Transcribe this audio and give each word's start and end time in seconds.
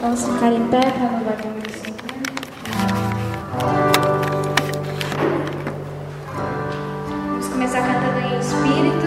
Vamos 0.00 0.22
ficar 0.22 0.52
em 0.52 0.68
pé 0.68 0.80
para 0.80 1.10
não 1.10 1.24
bater 1.24 1.50
muito 1.50 1.68
Vamos 7.28 7.48
começar 7.48 7.82
cantando 7.82 8.20
em 8.20 8.38
espírito. 8.38 8.97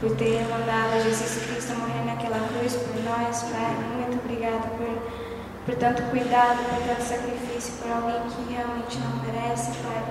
Por 0.00 0.16
ter 0.16 0.48
mandado 0.48 1.02
Jesus 1.02 1.44
Cristo 1.44 1.74
morrer 1.74 2.06
naquela 2.06 2.40
cruz 2.48 2.72
por 2.74 2.96
nós, 3.04 3.42
Pai. 3.42 3.76
Muito 3.96 4.18
obrigada 4.24 4.66
por, 4.78 5.66
por 5.66 5.74
tanto 5.76 6.02
cuidado, 6.04 6.56
por 6.56 6.82
tanto 6.88 7.02
sacrifício 7.02 7.74
por 7.74 7.92
alguém 7.92 8.22
que 8.30 8.52
realmente 8.52 8.98
não 8.98 9.20
merece, 9.22 9.70
Pai. 9.78 10.02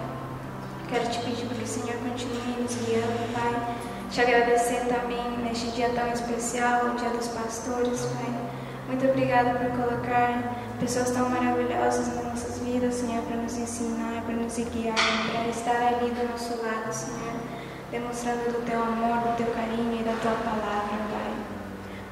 Quero 0.89 1.10
te 1.10 1.19
pedir 1.19 1.46
para 1.48 1.58
que 1.58 1.63
o 1.63 1.67
Senhor 1.67 1.98
continue 1.98 2.62
nos 2.62 2.75
guiando, 2.75 3.34
Pai. 3.34 3.77
Te 4.12 4.22
agradecer 4.22 4.86
também 4.86 5.38
neste 5.43 5.67
dia 5.72 5.89
tão 5.89 6.08
especial, 6.12 6.86
o 6.86 6.96
Dia 6.96 7.10
dos 7.10 7.27
Pastores, 7.29 8.05
Pai. 8.05 8.50
Muito 8.88 9.05
obrigada 9.08 9.51
por 9.51 9.69
colocar 9.72 10.55
pessoas 10.79 11.12
tão 11.12 11.29
maravilhosas 11.29 12.08
nas 12.15 12.25
nossas 12.25 12.60
vidas, 12.60 12.96
Senhor, 12.96 13.24
para 13.24 13.38
nos 13.38 13.58
ensinar, 13.58 14.24
para 14.24 14.36
nos 14.36 14.55
guiar, 14.55 14.96
para 15.31 15.48
estar 15.50 15.93
ali 15.93 16.12
do 16.12 16.27
nosso 16.31 16.58
lado, 16.62 16.91
Senhor, 16.91 17.49
demonstrando 17.91 18.51
do 18.51 18.65
teu 18.65 18.81
amor, 18.81 19.17
do 19.19 19.38
teu 19.38 19.48
carinho 19.53 20.00
e 20.00 20.03
da 20.03 20.13
tua 20.22 20.34
palavra, 20.43 20.98
Pai. 21.12 21.34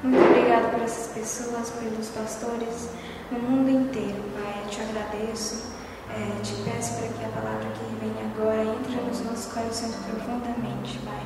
Muito 0.02 0.24
obrigada 0.30 0.68
por 0.68 0.82
essas 0.82 1.12
pessoas, 1.12 1.70
pelos 1.70 2.08
pastores 2.08 2.88
no 3.30 3.38
mundo 3.38 3.70
inteiro, 3.70 4.22
Pai. 4.34 4.62
Eu 4.64 4.70
te 4.70 4.80
agradeço. 4.80 5.78
É, 6.10 6.42
te 6.42 6.54
peço 6.64 6.94
para 6.94 7.08
que 7.08 7.24
a 7.24 7.28
palavra 7.28 7.68
que 7.70 7.84
vem 8.00 8.12
agora 8.24 8.64
entre 8.64 8.96
nos 9.02 9.20
nossos 9.20 9.52
corações 9.52 9.94
profundamente, 9.94 10.98
Pai. 11.04 11.22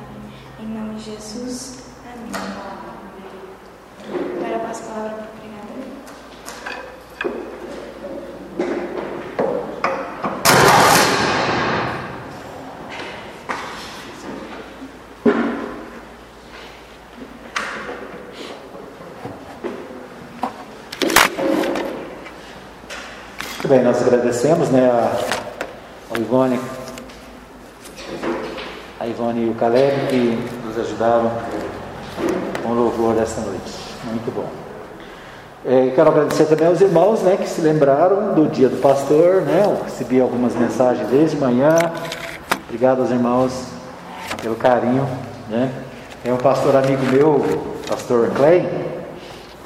Em 0.59 0.67
nome 0.67 0.95
de 0.95 1.11
Jesus. 1.11 1.83
Amém. 2.05 2.31
Agora 4.37 4.59
passo 4.59 4.83
a 4.83 4.85
palavra 4.93 5.11
para 5.11 5.23
o 5.23 5.27
pregador. 5.39 5.53
Muito 23.63 23.67
bem, 23.69 23.81
nós 23.81 24.02
agradecemos 24.13 24.69
né, 24.69 24.91
a, 24.91 25.11
ao 26.11 26.21
Ivone, 26.21 26.59
a 28.99 29.07
Ivone 29.07 29.47
e 29.47 29.49
o 29.49 29.55
Caleb 29.55 30.07
que 30.07 30.39
nos 30.67 30.77
ajudaram 30.77 31.31
com 32.61 32.69
o 32.69 32.73
louvor 32.75 33.15
desta 33.15 33.41
noite. 33.41 33.73
Muito 34.03 34.31
bom. 34.31 34.45
É, 35.65 35.91
quero 35.95 36.09
agradecer 36.09 36.45
também 36.45 36.67
aos 36.67 36.79
irmãos 36.79 37.21
né, 37.21 37.37
que 37.37 37.49
se 37.49 37.61
lembraram 37.61 38.33
do 38.33 38.47
dia 38.47 38.69
do 38.69 38.79
pastor, 38.81 39.41
né? 39.41 39.63
Eu 39.65 39.83
recebi 39.83 40.21
algumas 40.21 40.53
mensagens 40.55 41.07
desde 41.07 41.37
manhã. 41.37 41.75
Obrigado 42.65 43.01
aos 43.01 43.09
irmãos 43.09 43.65
pelo 44.41 44.55
carinho. 44.55 45.07
Né? 45.49 45.71
É 46.23 46.31
um 46.31 46.37
pastor 46.37 46.75
amigo 46.75 47.03
meu, 47.11 47.43
pastor 47.87 48.29
Clay, 48.35 48.69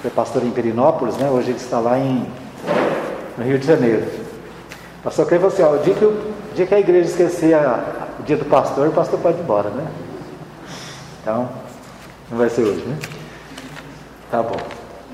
que 0.02 0.08
é 0.08 0.12
pastor 0.12 0.44
em 0.44 0.52
Perinópolis, 0.52 1.18
né? 1.18 1.30
Hoje 1.30 1.50
ele 1.50 1.58
está 1.58 1.80
lá 1.80 2.00
em 2.00 2.26
no 3.38 3.44
Rio 3.44 3.60
de 3.60 3.68
Janeiro. 3.68 4.27
O 5.08 5.10
pastor 5.10 5.26
Clay 5.26 5.40
falou 5.40 5.54
assim, 5.54 5.64
ó, 5.64 5.72
o 5.72 5.84
dia 5.86 5.94
que, 5.94 6.04
o 6.04 6.34
dia 6.54 6.68
que 6.68 6.76
a 6.76 6.80
igreja 6.82 7.10
esquecer 7.10 7.54
a- 7.54 8.08
o 8.20 8.24
dia 8.24 8.36
do 8.36 8.44
pastor, 8.44 8.90
o 8.90 8.92
pastor 8.92 9.18
pode 9.22 9.38
ir 9.38 9.42
embora, 9.42 9.70
né? 9.70 9.88
Então, 11.22 11.48
não 12.30 12.38
vai 12.38 12.50
ser 12.50 12.64
hoje, 12.64 12.84
né? 12.86 12.98
Tá 14.30 14.44
bom. 14.44 14.58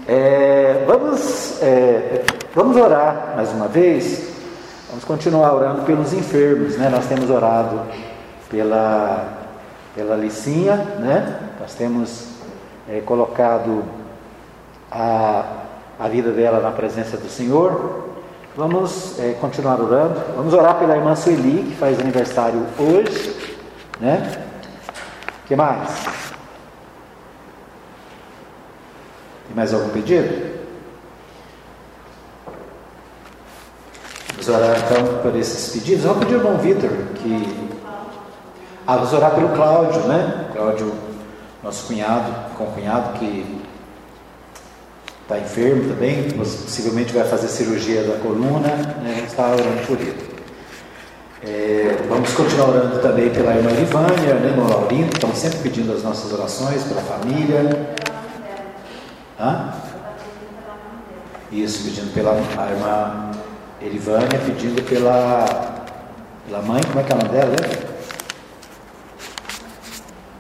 É, 0.08 0.84
vamos, 0.88 1.62
é, 1.62 2.24
vamos 2.56 2.76
orar 2.76 3.34
mais 3.36 3.52
uma 3.52 3.68
vez. 3.68 4.34
Vamos 4.90 5.04
continuar 5.06 5.54
orando 5.54 5.84
pelos 5.84 6.12
enfermos, 6.12 6.76
né? 6.76 6.90
Nós 6.90 7.06
temos 7.06 7.30
orado 7.30 7.80
pela, 8.50 9.28
pela 9.94 10.16
Licinha, 10.16 10.76
né? 10.76 11.40
Nós 11.62 11.76
temos 11.76 12.30
é, 12.90 13.00
colocado 13.00 13.84
a, 14.92 15.46
a 16.00 16.08
vida 16.08 16.32
dela 16.32 16.60
na 16.62 16.72
presença 16.72 17.16
do 17.16 17.30
Senhor. 17.30 18.13
Vamos 18.56 19.18
é, 19.18 19.34
continuar 19.42 19.82
orando. 19.82 20.22
Vamos 20.36 20.54
orar 20.54 20.78
pela 20.78 20.96
irmã 20.96 21.16
Sueli, 21.16 21.64
que 21.64 21.76
faz 21.76 22.00
aniversário 22.00 22.64
hoje, 22.78 23.36
né? 24.00 24.46
O 25.44 25.48
que 25.48 25.56
mais? 25.56 25.90
Tem 29.48 29.56
mais 29.56 29.74
algum 29.74 29.90
pedido? 29.90 30.54
Vamos 34.34 34.50
orar 34.50 34.78
então 34.78 35.22
por 35.24 35.36
esses 35.36 35.74
pedidos. 35.74 36.06
Vamos 36.06 36.20
pedir 36.20 36.36
ao 36.36 36.42
irmão 36.42 36.58
Vitor 36.60 36.92
que. 37.16 37.80
Ah, 38.86 38.98
vamos 38.98 39.14
orar 39.14 39.34
pelo 39.34 39.50
Cláudio, 39.50 40.02
né? 40.02 40.50
Cláudio, 40.54 40.94
nosso 41.64 41.88
cunhado, 41.88 42.56
concunhado, 42.56 43.18
que 43.18 43.63
está 45.34 45.40
enfermo 45.40 45.90
também, 45.90 46.30
possivelmente 46.32 47.14
vai 47.14 47.24
fazer 47.24 47.48
cirurgia 47.48 48.04
da 48.04 48.18
coluna, 48.20 48.70
né? 49.02 49.24
está 49.26 49.48
orando 49.48 49.88
por 49.88 50.00
ele. 50.00 50.34
É, 51.46 51.98
vamos 52.08 52.32
continuar 52.34 52.70
orando 52.70 53.02
também 53.02 53.30
pela 53.30 53.56
irmã 53.56 53.72
Ivânia, 53.72 54.36
né, 54.36 54.50
irmão 54.50 54.68
Laurindo, 54.68 55.14
estamos 55.14 55.38
sempre 55.38 55.60
pedindo 55.60 55.92
as 55.92 56.02
nossas 56.02 56.32
orações 56.32 56.84
pela 56.84 57.02
família. 57.02 57.96
Hã? 59.40 59.74
Isso, 61.52 61.84
pedindo 61.84 62.14
pela 62.14 62.32
a 62.32 62.72
irmã 62.72 63.32
Erivânia, 63.82 64.40
pedindo 64.46 64.82
pela, 64.84 65.46
pela 66.48 66.62
mãe, 66.62 66.82
como 66.84 67.00
é 67.00 67.04
que 67.04 67.12
é 67.12 67.16
o 67.16 67.18
nome 67.18 67.30
dela? 67.30 67.50
Lembra? 67.50 67.94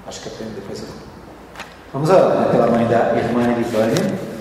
Acho 0.07 0.21
que 0.21 0.29
até 0.29 0.45
depois 0.55 0.81
eu... 0.81 0.87
Vamos 1.91 2.09
orar 2.09 2.39
né, 2.39 2.47
pela 2.49 2.67
mãe 2.67 2.87
da 2.87 3.13
irmã 3.13 3.51
Erivânia, 3.51 4.32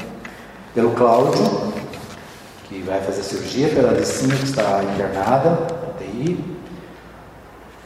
pelo 0.74 0.92
Cláudio, 0.92 1.72
que 2.64 2.80
vai 2.82 3.00
fazer 3.00 3.22
cirurgia, 3.22 3.68
pela 3.68 3.90
Alicinha, 3.90 4.34
que 4.36 4.44
está 4.44 4.82
internada, 4.82 5.50
na 5.50 5.92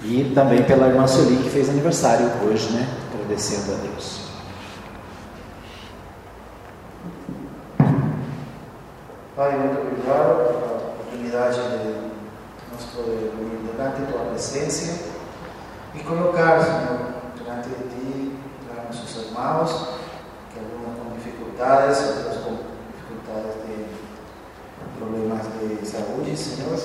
e 0.02 0.32
também 0.34 0.62
pela 0.62 0.86
irmã 0.86 1.06
Sueli, 1.06 1.42
que 1.42 1.50
fez 1.50 1.68
aniversário 1.68 2.30
hoje, 2.44 2.70
né? 2.72 2.86
Agradecendo 3.14 3.74
a 3.74 3.76
Deus. 3.78 4.26
Pai, 9.34 9.58
muito 9.58 9.80
obrigado 9.80 10.46
pela 10.46 10.76
oportunidade 10.76 11.56
de 11.56 11.94
nós 12.72 12.84
poder 12.94 13.32
diante 13.76 14.00
de 14.00 14.12
tua 14.12 14.20
presença 14.26 15.10
e 15.94 16.00
colocar, 16.00 16.60
Senhor, 16.62 16.98
diante 17.42 17.68
de 17.68 17.88
ti, 17.88 18.32
para 18.66 18.84
nossos 18.84 19.26
irmãos, 19.26 19.88
que 20.52 20.58
alguns 20.58 20.98
com 20.98 21.14
dificuldades, 21.16 21.98
outros 22.00 22.35
problemas 25.06 25.46
de 25.60 26.36
Senhor. 26.36 26.78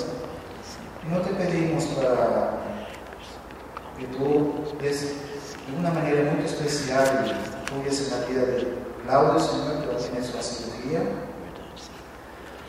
E 1.04 1.10
nós 1.10 1.26
te 1.26 1.34
pedimos 1.34 1.86
para 1.96 2.60
que 3.98 4.06
tu 4.08 4.76
des 4.80 5.00
de 5.68 5.76
uma 5.76 5.90
maneira 5.90 6.32
muito 6.32 6.46
especial 6.46 7.04
fluas 7.66 8.12
na 8.12 8.18
vida 8.26 8.46
de 8.46 8.68
Cláudio, 9.04 9.40
Senhor, 9.40 9.82
que 9.82 9.88
vai 9.88 9.96
ter 9.96 10.24
sua 10.24 10.42
cirurgia. 10.42 11.02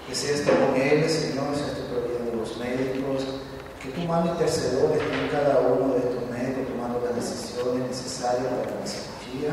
Que 0.07 0.15
seas 0.15 0.41
tú 0.41 0.51
con 0.51 0.75
él, 0.81 1.09
Señor, 1.09 1.55
seas 1.55 1.77
tú 1.77 1.83
proviendo 1.91 2.37
los 2.37 2.57
médicos, 2.57 3.25
que 3.81 3.91
tú 3.91 4.01
mandes 4.03 4.33
intercedores 4.33 5.01
en 5.03 5.29
cada 5.31 5.61
uno 5.61 5.95
de 5.95 5.99
estos 6.01 6.29
médicos 6.31 6.69
tomando 6.69 7.01
las 7.05 7.15
decisiones 7.15 7.89
necesarias 7.89 8.47
para 8.47 8.81
la 8.81 8.87
cirugía 8.87 9.53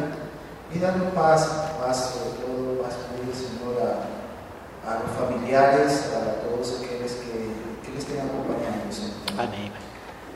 y 0.74 0.79
dando 0.79 1.13
paz, 1.13 1.48
paz 1.79 2.13
sobre 2.13 2.46
todo, 2.46 2.82
paz 2.82 2.96
tuya, 2.96 3.34
Señor, 3.36 4.19
a 4.86 5.04
los 5.04 5.12
familiares, 5.18 6.12
a 6.16 6.42
todos 6.44 6.82
aquellos 6.82 7.12
que, 7.24 7.54
que 7.84 7.92
les 7.94 8.04
estén 8.04 8.20
acompañando, 8.22 8.92
Señor. 8.92 9.20
Amém. 9.38 9.72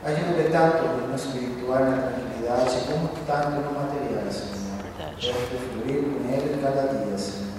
Ayúdame 0.04 0.50
tanto 0.52 0.84
en 1.00 1.10
lo 1.10 1.16
espiritual, 1.16 1.82
en 1.84 1.90
la 1.90 2.08
tranquilidad, 2.12 2.60
como 2.90 3.08
tanto 3.26 3.56
en 3.56 3.64
lo 3.64 3.72
material, 3.72 4.28
Señor. 4.30 4.84
Debes 5.16 5.64
fluir 5.72 6.12
con 6.12 6.28
Él 6.28 6.60
cada 6.60 6.92
día, 6.92 7.16
Señor. 7.16 7.54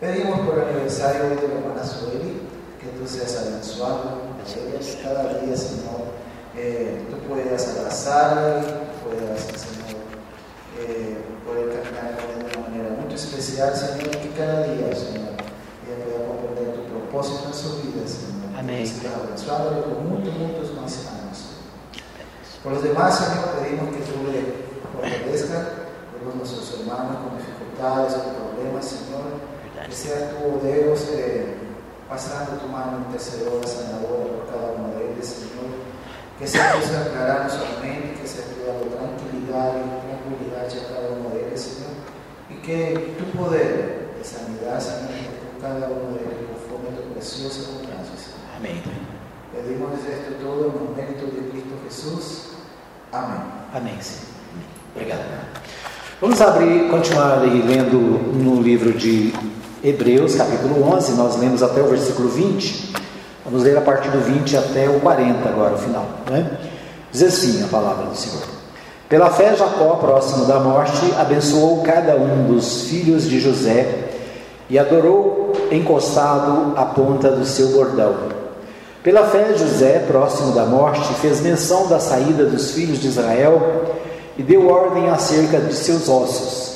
Pedimos 0.00 0.40
por 0.40 0.58
el 0.58 0.68
aniversario 0.68 1.30
de 1.30 1.36
la 1.36 1.54
hermana 1.54 1.84
Sueli, 1.84 2.42
que 2.78 2.88
tú 2.98 3.06
seas 3.06 3.36
abençoado 3.38 4.32
a 4.42 5.02
cada 5.02 5.40
día, 5.40 5.56
Señor, 5.56 6.12
eh, 6.56 7.00
tú 7.08 7.16
puedas 7.28 7.68
abrazarla 7.78 8.60
y 8.60 9.04
puedas, 9.04 9.40
Señor, 9.40 10.02
eh, 10.80 11.16
poder 11.46 11.80
caminar 11.80 12.16
de 12.18 12.44
una 12.44 12.68
manera 12.68 12.90
muy 13.00 13.14
especial, 13.14 13.74
Señor, 13.74 14.08
y 14.08 14.18
que 14.18 14.30
cada 14.36 14.64
día, 14.64 14.94
Señor, 14.94 15.31
propósito 17.12 17.48
en 17.48 17.54
su 17.54 17.68
vida, 17.84 18.08
Señor. 18.08 18.56
Amén. 18.58 18.88
Con 18.88 20.08
muchos, 20.08 20.32
muchos 20.32 20.74
más 20.80 20.96
años. 21.12 21.60
Por 22.64 22.72
los 22.72 22.82
demás, 22.82 23.18
Señor, 23.18 23.60
pedimos 23.60 23.92
que 23.92 24.00
tú 24.08 24.16
le 24.32 24.40
fortalezcas 24.96 25.92
por 26.24 26.36
nuestros 26.36 26.80
hermanos 26.80 27.16
con 27.20 27.36
dificultades, 27.36 28.14
con 28.14 28.32
problemas, 28.32 28.84
Señor. 28.86 29.52
Que 29.86 29.92
seas 29.92 30.30
tú, 30.30 30.56
oh 30.56 30.64
Dios, 30.64 31.08
eh, 31.12 31.54
pasando 32.08 32.56
tu 32.62 32.68
mano 32.68 33.04
intercedora, 33.06 33.66
sanadora 33.66 34.24
por 34.32 34.46
cada 34.48 34.72
uno 34.72 34.88
de 34.96 35.12
ellos, 35.12 35.26
Señor. 35.26 35.68
Que 36.38 36.48
seas 36.48 36.80
tú 36.80 36.96
aclarando 36.96 37.52
su 37.52 37.66
mente, 37.84 38.22
que 38.22 38.26
seas 38.26 38.46
tú 38.56 38.64
dando 38.64 38.88
tranquilidad 38.96 39.76
y 39.76 39.84
tranquilidad 40.00 40.64
a 40.64 40.94
cada 40.96 41.08
uno 41.12 41.28
que 42.62 43.16
tu 43.18 43.24
poder 43.36 44.14
de 44.16 44.24
sanidad, 44.24 44.78
Señor, 44.78 45.34
por 45.42 45.60
cada 45.60 45.88
uno 45.88 46.14
de 46.14 46.22
ellos, 46.22 46.61
preciosa 47.12 47.68
abundancia, 47.68 48.16
Señor. 48.16 48.40
Amém. 48.56 48.82
Pedimos 49.52 49.92
esto 50.00 50.34
todo 50.42 50.72
en 50.74 50.88
el 50.88 50.96
mérito 50.96 51.26
de 51.26 51.50
Cristo 51.50 51.74
Jesús. 51.84 52.48
Amén. 53.12 53.40
Amém, 53.74 53.94
Senhor. 54.00 54.32
Obrigado. 54.94 55.22
Vamos 56.20 56.40
abrir, 56.40 56.88
continuar 56.88 57.40
lendo 57.40 57.98
no 58.34 58.62
livro 58.62 58.92
de 58.92 59.32
Hebreus, 59.82 60.36
capítulo 60.36 60.82
11. 60.94 61.12
Nós 61.12 61.36
lemos 61.36 61.62
até 61.62 61.82
o 61.82 61.86
versículo 61.86 62.28
20. 62.28 62.94
Vamos 63.44 63.64
ler 63.64 63.76
a 63.76 63.80
partir 63.80 64.08
do 64.10 64.20
20 64.20 64.56
até 64.56 64.88
o 64.88 65.00
40 65.00 65.48
agora, 65.48 65.74
o 65.74 65.78
final. 65.78 66.06
Né? 66.30 66.58
Diz 67.10 67.22
assim 67.22 67.62
a 67.64 67.66
palavra 67.66 68.06
do 68.06 68.16
Senhor. 68.16 68.42
Pela 69.08 69.30
fé, 69.30 69.54
Jacó, 69.54 69.96
próximo 69.96 70.46
da 70.46 70.60
morte, 70.60 71.12
abençoou 71.18 71.82
cada 71.82 72.16
um 72.16 72.46
dos 72.46 72.84
filhos 72.84 73.28
de 73.28 73.40
José 73.40 74.08
e 74.70 74.78
adorou 74.78 75.41
encostado 75.74 76.74
à 76.76 76.84
ponta 76.84 77.30
do 77.30 77.44
seu 77.44 77.68
bordão. 77.68 78.14
Pela 79.02 79.26
fé, 79.26 79.54
José, 79.56 80.04
próximo 80.06 80.52
da 80.52 80.64
morte, 80.64 81.12
fez 81.14 81.40
menção 81.40 81.88
da 81.88 81.98
saída 81.98 82.44
dos 82.44 82.70
filhos 82.70 83.00
de 83.00 83.08
Israel 83.08 83.86
e 84.38 84.42
deu 84.42 84.68
ordem 84.68 85.08
acerca 85.10 85.58
de 85.58 85.74
seus 85.74 86.08
ossos. 86.08 86.72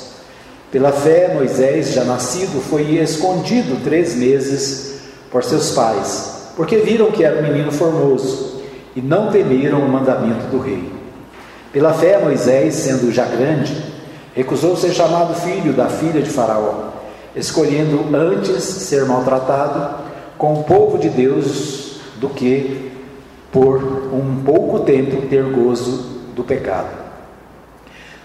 Pela 0.71 0.91
fé, 0.91 1.33
Moisés, 1.33 1.93
já 1.93 2.03
nascido, 2.03 2.61
foi 2.61 2.95
escondido 2.95 3.81
três 3.83 4.13
meses 4.15 4.99
por 5.31 5.43
seus 5.43 5.71
pais, 5.71 6.51
porque 6.57 6.77
viram 6.77 7.11
que 7.11 7.23
era 7.23 7.39
um 7.39 7.43
menino 7.43 7.71
formoso 7.71 8.61
e 8.93 9.01
não 9.01 9.31
temeram 9.31 9.79
o 9.79 9.89
mandamento 9.89 10.47
do 10.47 10.59
rei. 10.59 10.91
Pela 11.71 11.93
fé, 11.93 12.17
Moisés, 12.17 12.75
sendo 12.75 13.11
já 13.11 13.25
grande, 13.25 13.81
recusou 14.35 14.75
ser 14.75 14.91
chamado 14.91 15.33
filho 15.33 15.71
da 15.71 15.87
filha 15.87 16.21
de 16.21 16.29
Faraó, 16.29 16.86
escolhendo 17.37 18.15
antes 18.15 18.63
ser 18.63 19.05
maltratado 19.05 20.03
com 20.37 20.53
o 20.59 20.63
povo 20.63 20.97
de 20.97 21.09
Deus 21.09 21.99
do 22.17 22.29
que, 22.29 22.91
por 23.51 23.83
um 24.13 24.43
pouco 24.43 24.79
tempo, 24.79 25.27
ter 25.27 25.43
gozo 25.43 26.17
do 26.35 26.43
pecado. 26.43 26.89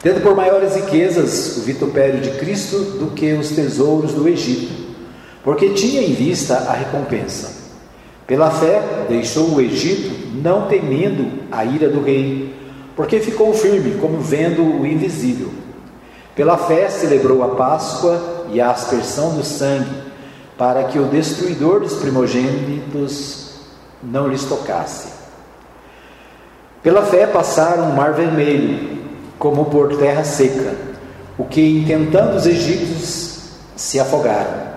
Tendo 0.03 0.21
por 0.21 0.35
maiores 0.35 0.75
riquezas 0.75 1.59
o 1.59 1.61
vitupério 1.61 2.21
de 2.21 2.31
Cristo 2.39 2.77
do 2.99 3.13
que 3.13 3.33
os 3.35 3.51
tesouros 3.51 4.13
do 4.13 4.29
Egito, 4.29 4.73
porque 5.45 5.71
tinha 5.71 6.03
em 6.03 6.13
vista 6.13 6.57
a 6.57 6.73
recompensa. 6.73 7.63
Pela 8.27 8.51
fé, 8.51 9.07
deixou 9.09 9.55
o 9.55 9.61
Egito, 9.61 10.39
não 10.43 10.67
temendo 10.67 11.45
a 11.51 11.65
ira 11.65 11.89
do 11.89 12.03
rei, 12.03 12.55
porque 12.97 13.21
ficou 13.21 13.53
firme, 13.53 13.99
como 14.01 14.21
vendo 14.21 14.63
o 14.63 14.87
invisível. 14.87 15.51
Pela 16.35 16.57
fé, 16.57 16.89
celebrou 16.89 17.43
a 17.43 17.49
Páscoa 17.57 18.32
e 18.53 18.61
a 18.61 18.71
aspersão 18.71 19.35
do 19.35 19.43
sangue, 19.43 19.91
para 20.57 20.85
que 20.85 20.99
o 20.99 21.07
destruidor 21.07 21.81
dos 21.81 21.95
primogênitos 21.95 23.57
não 24.03 24.29
lhes 24.29 24.45
tocasse. 24.45 25.09
Pela 26.83 27.03
fé, 27.03 27.27
passaram 27.27 27.91
o 27.91 27.97
mar 27.97 28.13
vermelho, 28.13 28.99
como 29.39 29.65
por 29.67 29.97
terra 29.97 30.25
seca, 30.25 30.75
o 31.39 31.45
que, 31.45 31.79
intentando 31.79 32.37
os 32.37 32.47
egípcios, 32.47 33.41
se 33.75 33.99
afogaram. 33.99 34.73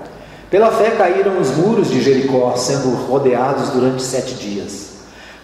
Pela 0.49 0.71
fé 0.71 0.91
caíram 0.91 1.39
os 1.39 1.49
muros 1.57 1.89
de 1.89 2.01
Jericó, 2.01 2.55
sendo 2.55 2.89
rodeados 3.07 3.69
durante 3.69 4.01
sete 4.03 4.35
dias. 4.35 4.93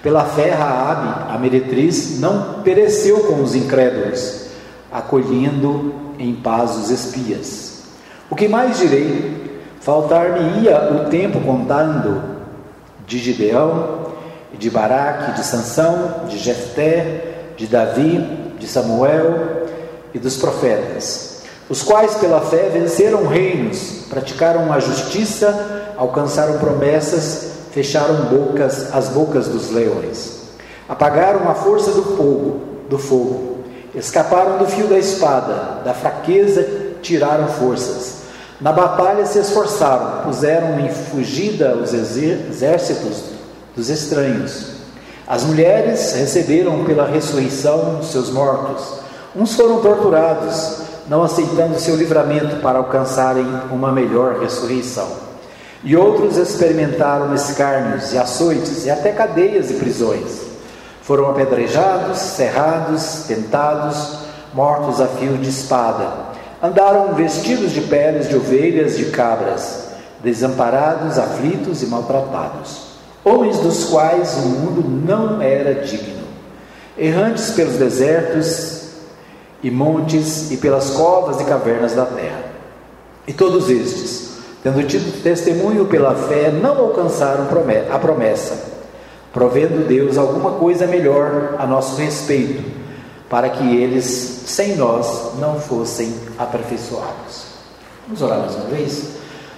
Pela 0.01 0.23
fé, 0.23 0.51
Raabe, 0.51 1.33
a 1.33 1.37
meretriz, 1.37 2.19
não 2.19 2.61
pereceu 2.63 3.19
com 3.21 3.41
os 3.41 3.53
incrédulos, 3.53 4.45
acolhendo 4.91 5.93
em 6.17 6.33
paz 6.33 6.75
os 6.77 6.89
espias. 6.89 7.70
O 8.31 8.35
que 8.35 8.47
mais 8.47 8.77
direi? 8.77 9.59
Faltar-me-ia 9.81 10.89
o 10.93 11.09
tempo 11.09 11.41
contando 11.41 12.23
de 13.05 13.19
Gideão, 13.19 14.07
de 14.53 14.69
Baraque, 14.69 15.33
de 15.33 15.45
Sansão, 15.45 16.27
de 16.29 16.37
Jefté, 16.37 17.49
de 17.57 17.67
Davi, 17.67 18.55
de 18.57 18.67
Samuel 18.67 19.67
e 20.13 20.17
dos 20.19 20.37
profetas, 20.37 21.41
os 21.67 21.83
quais 21.83 22.15
pela 22.15 22.39
fé 22.39 22.69
venceram 22.71 23.27
reinos, 23.27 24.05
praticaram 24.09 24.71
a 24.71 24.79
justiça, 24.79 25.93
alcançaram 25.97 26.57
promessas, 26.57 27.51
fecharam 27.71 28.27
bocas 28.27 28.95
as 28.95 29.09
bocas 29.09 29.49
dos 29.49 29.71
leões, 29.71 30.43
apagaram 30.87 31.49
a 31.49 31.53
força 31.53 31.91
do 31.91 32.15
fogo, 32.15 32.61
do 32.89 32.97
fogo, 32.97 33.57
escaparam 33.93 34.57
do 34.57 34.67
fio 34.67 34.87
da 34.87 34.97
espada, 34.97 35.81
da 35.83 35.93
fraqueza 35.93 36.65
tiraram 37.01 37.49
forças. 37.49 38.20
Na 38.61 38.71
batalha 38.71 39.25
se 39.25 39.39
esforçaram, 39.39 40.21
puseram 40.21 40.79
em 40.79 40.89
fugida 40.89 41.75
os 41.75 41.93
exércitos 41.93 43.23
dos 43.75 43.89
estranhos. 43.89 44.73
As 45.27 45.43
mulheres 45.43 46.13
receberam 46.13 46.85
pela 46.85 47.07
ressurreição 47.07 48.03
seus 48.03 48.29
mortos. 48.29 48.99
Uns 49.35 49.55
foram 49.55 49.81
torturados, 49.81 50.77
não 51.07 51.23
aceitando 51.23 51.79
seu 51.79 51.95
livramento 51.95 52.57
para 52.57 52.77
alcançarem 52.77 53.47
uma 53.71 53.91
melhor 53.91 54.39
ressurreição. 54.39 55.07
E 55.83 55.95
outros 55.95 56.37
experimentaram 56.37 57.33
escárnios 57.33 58.13
e 58.13 58.17
açoites 58.19 58.85
e 58.85 58.91
até 58.91 59.11
cadeias 59.11 59.71
e 59.71 59.75
prisões. 59.75 60.41
Foram 61.01 61.31
apedrejados, 61.31 62.19
cerrados, 62.19 63.23
tentados, 63.27 64.19
mortos 64.53 65.01
a 65.01 65.07
fio 65.07 65.35
de 65.39 65.49
espada. 65.49 66.30
Andaram 66.61 67.13
vestidos 67.15 67.71
de 67.71 67.81
peles 67.81 68.29
de 68.29 68.35
ovelhas 68.35 68.97
de 68.97 69.05
cabras, 69.05 69.89
desamparados, 70.23 71.17
aflitos 71.17 71.81
e 71.81 71.87
maltratados 71.87 72.91
homens 73.23 73.59
dos 73.59 73.85
quais 73.85 74.35
o 74.37 74.47
mundo 74.47 75.05
não 75.05 75.41
era 75.41 75.75
digno, 75.75 76.23
errantes 76.97 77.51
pelos 77.51 77.75
desertos 77.75 78.81
e 79.63 79.69
montes 79.69 80.51
e 80.51 80.57
pelas 80.57 80.89
covas 80.91 81.39
e 81.39 81.45
cavernas 81.45 81.93
da 81.93 82.05
terra. 82.05 82.51
E 83.27 83.33
todos 83.33 83.69
estes, 83.69 84.39
tendo 84.63 84.85
tido 84.87 85.21
testemunho 85.21 85.85
pela 85.85 86.15
fé, 86.15 86.51
não 86.51 86.77
alcançaram 86.77 87.47
a 87.91 87.99
promessa, 87.99 88.71
provendo 89.31 89.87
Deus 89.87 90.17
alguma 90.17 90.53
coisa 90.53 90.87
melhor 90.87 91.55
a 91.59 91.67
nosso 91.67 91.95
respeito, 92.01 92.80
para 93.31 93.49
que 93.49 93.63
eles, 93.77 94.43
sem 94.45 94.75
nós, 94.75 95.39
não 95.39 95.57
fossem 95.57 96.13
aperfeiçoados. 96.37 97.45
Vamos 98.05 98.21
orar 98.21 98.39
mais 98.39 98.55
uma 98.55 98.65
vez? 98.65 99.11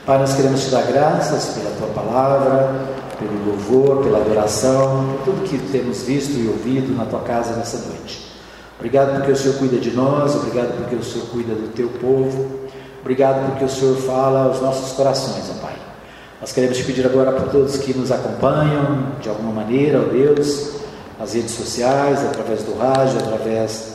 Pai, 0.05 0.19
nós 0.19 0.35
queremos 0.35 0.63
te 0.63 0.69
dar 0.69 0.83
graças 0.83 1.55
pela 1.55 1.71
tua 1.77 1.87
palavra, 1.87 2.71
pelo 3.17 3.45
louvor, 3.47 4.03
pela 4.03 4.19
adoração, 4.19 5.15
por 5.25 5.33
tudo 5.33 5.49
que 5.49 5.57
temos 5.71 6.03
visto 6.03 6.33
e 6.33 6.47
ouvido 6.47 6.95
na 6.95 7.05
tua 7.05 7.21
casa 7.21 7.55
nessa 7.55 7.79
noite. 7.87 8.31
Obrigado 8.77 9.15
porque 9.15 9.31
o 9.31 9.35
Senhor 9.35 9.57
cuida 9.57 9.77
de 9.77 9.89
nós, 9.89 10.35
obrigado 10.35 10.77
porque 10.77 10.95
o 10.95 11.03
Senhor 11.03 11.25
cuida 11.29 11.55
do 11.55 11.73
teu 11.73 11.89
povo, 11.89 12.59
obrigado 13.01 13.43
porque 13.47 13.65
o 13.65 13.69
Senhor 13.69 13.97
fala 13.97 14.43
aos 14.43 14.61
nossos 14.61 14.91
corações, 14.91 15.49
ó 15.49 15.59
Pai. 15.65 15.73
Nós 16.39 16.51
queremos 16.51 16.77
te 16.77 16.83
pedir 16.83 17.07
agora 17.07 17.31
para 17.31 17.49
todos 17.49 17.77
que 17.77 17.91
nos 17.97 18.11
acompanham 18.11 19.13
de 19.19 19.29
alguma 19.29 19.51
maneira, 19.51 19.99
ó 19.99 20.11
Deus, 20.11 20.82
nas 21.19 21.33
redes 21.33 21.51
sociais, 21.51 22.23
através 22.23 22.63
do 22.63 22.77
rádio, 22.77 23.19
através 23.19 23.93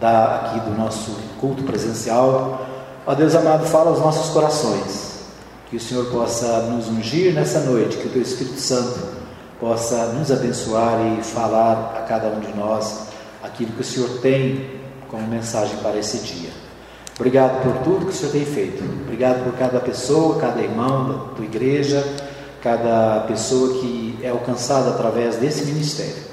da, 0.00 0.36
aqui 0.36 0.60
do 0.60 0.76
nosso 0.76 1.16
culto 1.40 1.62
presencial. 1.62 2.66
Ó 3.06 3.14
Deus 3.14 3.34
amado, 3.34 3.66
fala 3.66 3.90
aos 3.90 4.00
nossos 4.00 4.32
corações. 4.32 5.16
Que 5.70 5.76
o 5.76 5.80
Senhor 5.80 6.06
possa 6.06 6.62
nos 6.62 6.88
ungir 6.88 7.34
nessa 7.34 7.60
noite, 7.60 7.96
que 7.96 8.06
o 8.06 8.10
Teu 8.10 8.22
Espírito 8.22 8.60
Santo 8.60 9.00
possa 9.58 10.12
nos 10.12 10.30
abençoar 10.30 11.00
e 11.18 11.22
falar 11.24 11.96
a 11.98 12.02
cada 12.02 12.28
um 12.28 12.40
de 12.40 12.54
nós 12.54 13.06
aquilo 13.42 13.72
que 13.72 13.80
o 13.80 13.84
Senhor 13.84 14.20
tem 14.20 14.80
como 15.08 15.26
mensagem 15.26 15.76
para 15.78 15.98
esse 15.98 16.18
dia. 16.18 16.50
Obrigado 17.18 17.62
por 17.62 17.82
tudo 17.82 18.06
que 18.06 18.12
o 18.12 18.14
Senhor 18.14 18.32
tem 18.32 18.44
feito. 18.44 18.84
Obrigado 19.02 19.42
por 19.44 19.58
cada 19.58 19.80
pessoa, 19.80 20.38
cada 20.38 20.60
irmão 20.60 21.08
da 21.08 21.34
tua 21.34 21.44
igreja, 21.44 22.04
cada 22.66 23.20
pessoa 23.28 23.74
que 23.74 24.18
é 24.20 24.28
alcançada 24.28 24.90
através 24.90 25.36
desse 25.36 25.66
ministério. 25.66 26.26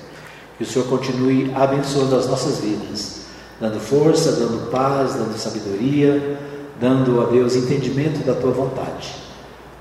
Que 0.57 0.63
o 0.63 0.65
Senhor 0.65 0.87
continue 0.87 1.53
abençoando 1.53 2.15
as 2.15 2.27
nossas 2.27 2.59
vidas, 2.59 3.25
dando 3.61 3.79
força, 3.79 4.31
dando 4.31 4.71
paz, 4.71 5.13
dando 5.13 5.37
sabedoria, 5.37 6.39
dando 6.81 7.21
a 7.21 7.25
Deus 7.25 7.55
entendimento 7.55 8.25
da 8.25 8.33
tua 8.33 8.49
vontade. 8.49 9.13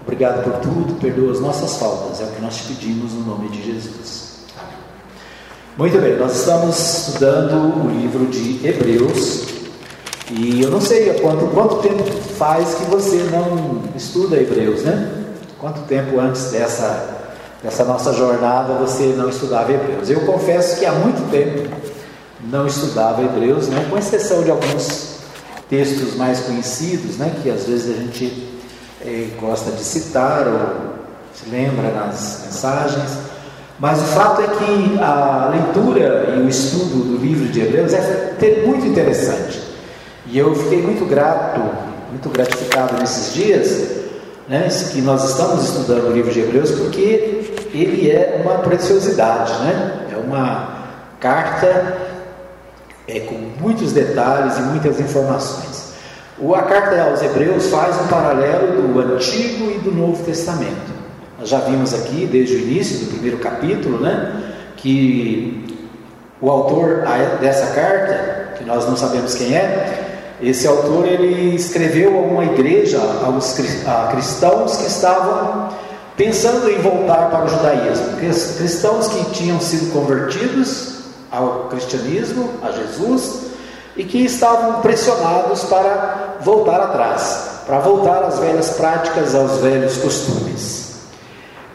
Obrigado 0.03 0.45
por 0.45 0.61
tudo, 0.61 1.01
perdoa 1.01 1.33
as 1.33 1.41
nossas 1.41 1.79
faltas, 1.79 2.21
é 2.21 2.25
o 2.25 2.33
que 2.33 2.43
nós 2.43 2.55
te 2.55 2.65
pedimos 2.65 3.15
no 3.15 3.25
nome 3.25 3.49
de 3.49 3.65
Jesus. 3.65 4.33
Muito 5.79 5.99
bem, 6.03 6.19
nós 6.19 6.37
estamos 6.37 7.09
estudando 7.09 7.83
o 7.83 7.91
livro 7.91 8.27
de 8.27 8.67
Hebreus 8.67 9.47
e 10.31 10.61
eu 10.61 10.71
não 10.71 10.83
sei 10.83 11.11
há 11.13 11.15
quanto, 11.19 11.47
quanto 11.47 11.77
tempo 11.77 12.05
faz 12.37 12.75
que 12.75 12.85
você 12.91 13.27
não 13.31 13.85
estuda 13.97 14.37
Hebreus, 14.37 14.83
né? 14.83 15.22
Quanto 15.63 15.83
tempo 15.83 16.19
antes 16.19 16.51
dessa, 16.51 17.21
dessa 17.63 17.85
nossa 17.85 18.13
jornada 18.13 18.75
você 18.75 19.15
não 19.17 19.29
estudava 19.29 19.71
Hebreus? 19.71 20.11
Eu 20.11 20.23
confesso 20.23 20.81
que 20.81 20.85
há 20.85 20.91
muito 20.91 21.31
tempo 21.31 21.73
não 22.51 22.67
estudava 22.67 23.23
Hebreus, 23.23 23.69
né? 23.69 23.87
com 23.89 23.97
exceção 23.97 24.43
de 24.43 24.51
alguns 24.51 25.19
textos 25.71 26.17
mais 26.17 26.41
conhecidos, 26.41 27.17
né, 27.17 27.33
que 27.41 27.49
às 27.49 27.65
vezes 27.65 27.97
a 27.97 28.01
gente 28.01 28.61
eh, 29.07 29.29
gosta 29.41 29.71
de 29.71 29.85
citar 29.85 30.49
ou 30.49 30.97
se 31.33 31.49
lembra 31.49 31.93
nas 31.93 32.43
mensagens. 32.45 33.19
Mas 33.79 34.01
o 34.01 34.07
fato 34.07 34.43
é 34.43 34.49
que 34.49 34.99
a 34.99 35.49
leitura 35.49 36.35
e 36.37 36.41
o 36.41 36.49
estudo 36.49 37.05
do 37.05 37.17
livro 37.19 37.47
de 37.53 37.61
Hebreus 37.61 37.93
é 37.95 38.65
muito 38.67 38.85
interessante. 38.85 39.63
E 40.27 40.37
eu 40.37 40.53
fiquei 40.57 40.83
muito 40.83 41.09
grato, 41.09 41.61
muito 42.11 42.29
gratificado 42.31 42.99
nesses 42.99 43.33
dias, 43.33 44.02
né, 44.49 44.69
que 44.93 45.01
nós 45.01 45.31
estamos 45.31 45.65
estudando 45.65 46.09
o 46.09 46.13
livro 46.13 46.31
de 46.31 46.41
Hebreus, 46.41 46.71
porque 46.73 47.69
ele 47.73 48.11
é 48.11 48.41
uma 48.43 48.59
preciosidade, 48.59 49.53
né? 49.65 50.09
é 50.13 50.17
uma 50.17 50.83
carta 51.21 51.97
é, 53.07 53.21
com 53.21 53.35
muitos 53.61 53.93
detalhes 53.93 54.59
e 54.59 54.63
muitas 54.63 55.01
informações. 55.01 55.93
O, 56.39 56.55
a 56.55 56.63
carta 56.63 57.01
aos 57.03 57.23
Hebreus 57.23 57.69
faz 57.69 58.01
um 58.01 58.09
paralelo 58.09 58.83
do 58.83 59.01
Antigo 59.01 59.71
e 59.71 59.79
do 59.79 59.93
Novo 59.93 60.25
Testamento. 60.25 60.93
Nós 61.39 61.49
já 61.49 61.59
vimos 61.61 61.95
aqui, 61.95 62.27
desde 62.31 62.57
o 62.57 62.59
início 62.59 63.07
do 63.07 63.13
primeiro 63.13 63.39
capítulo, 63.39 64.01
né, 64.01 64.43
que 64.77 65.65
o 66.41 66.51
autor 66.51 67.05
dessa 67.41 67.73
carta, 67.75 68.55
que 68.59 68.65
nós 68.65 68.87
não 68.87 68.97
sabemos 68.97 69.35
quem 69.35 69.55
é, 69.55 70.12
esse 70.43 70.67
autor 70.67 71.07
ele 71.07 71.55
escreveu 71.55 72.17
a 72.19 72.21
uma 72.21 72.45
igreja, 72.45 72.99
aos 73.25 73.59
a 73.87 74.09
cristãos 74.13 74.77
que 74.77 74.87
estavam 74.87 75.69
pensando 76.17 76.69
em 76.69 76.79
voltar 76.79 77.31
para 77.31 77.45
o 77.45 77.49
judaísmo, 77.49 78.17
cristãos 78.17 79.09
que 79.09 79.25
tinham 79.31 79.61
sido 79.61 79.93
convertidos 79.93 81.03
ao 81.31 81.69
cristianismo, 81.69 82.51
a 82.63 82.73
Jesus, 82.73 83.53
e 83.97 84.05
que 84.05 84.25
estavam 84.25 84.81
pressionados 84.81 85.65
para 85.65 86.39
voltar 86.41 86.81
atrás, 86.81 87.63
para 87.67 87.79
voltar 87.79 88.25
às 88.25 88.39
velhas 88.39 88.71
práticas, 88.71 89.35
aos 89.35 89.59
velhos 89.59 89.97
costumes. 89.99 90.93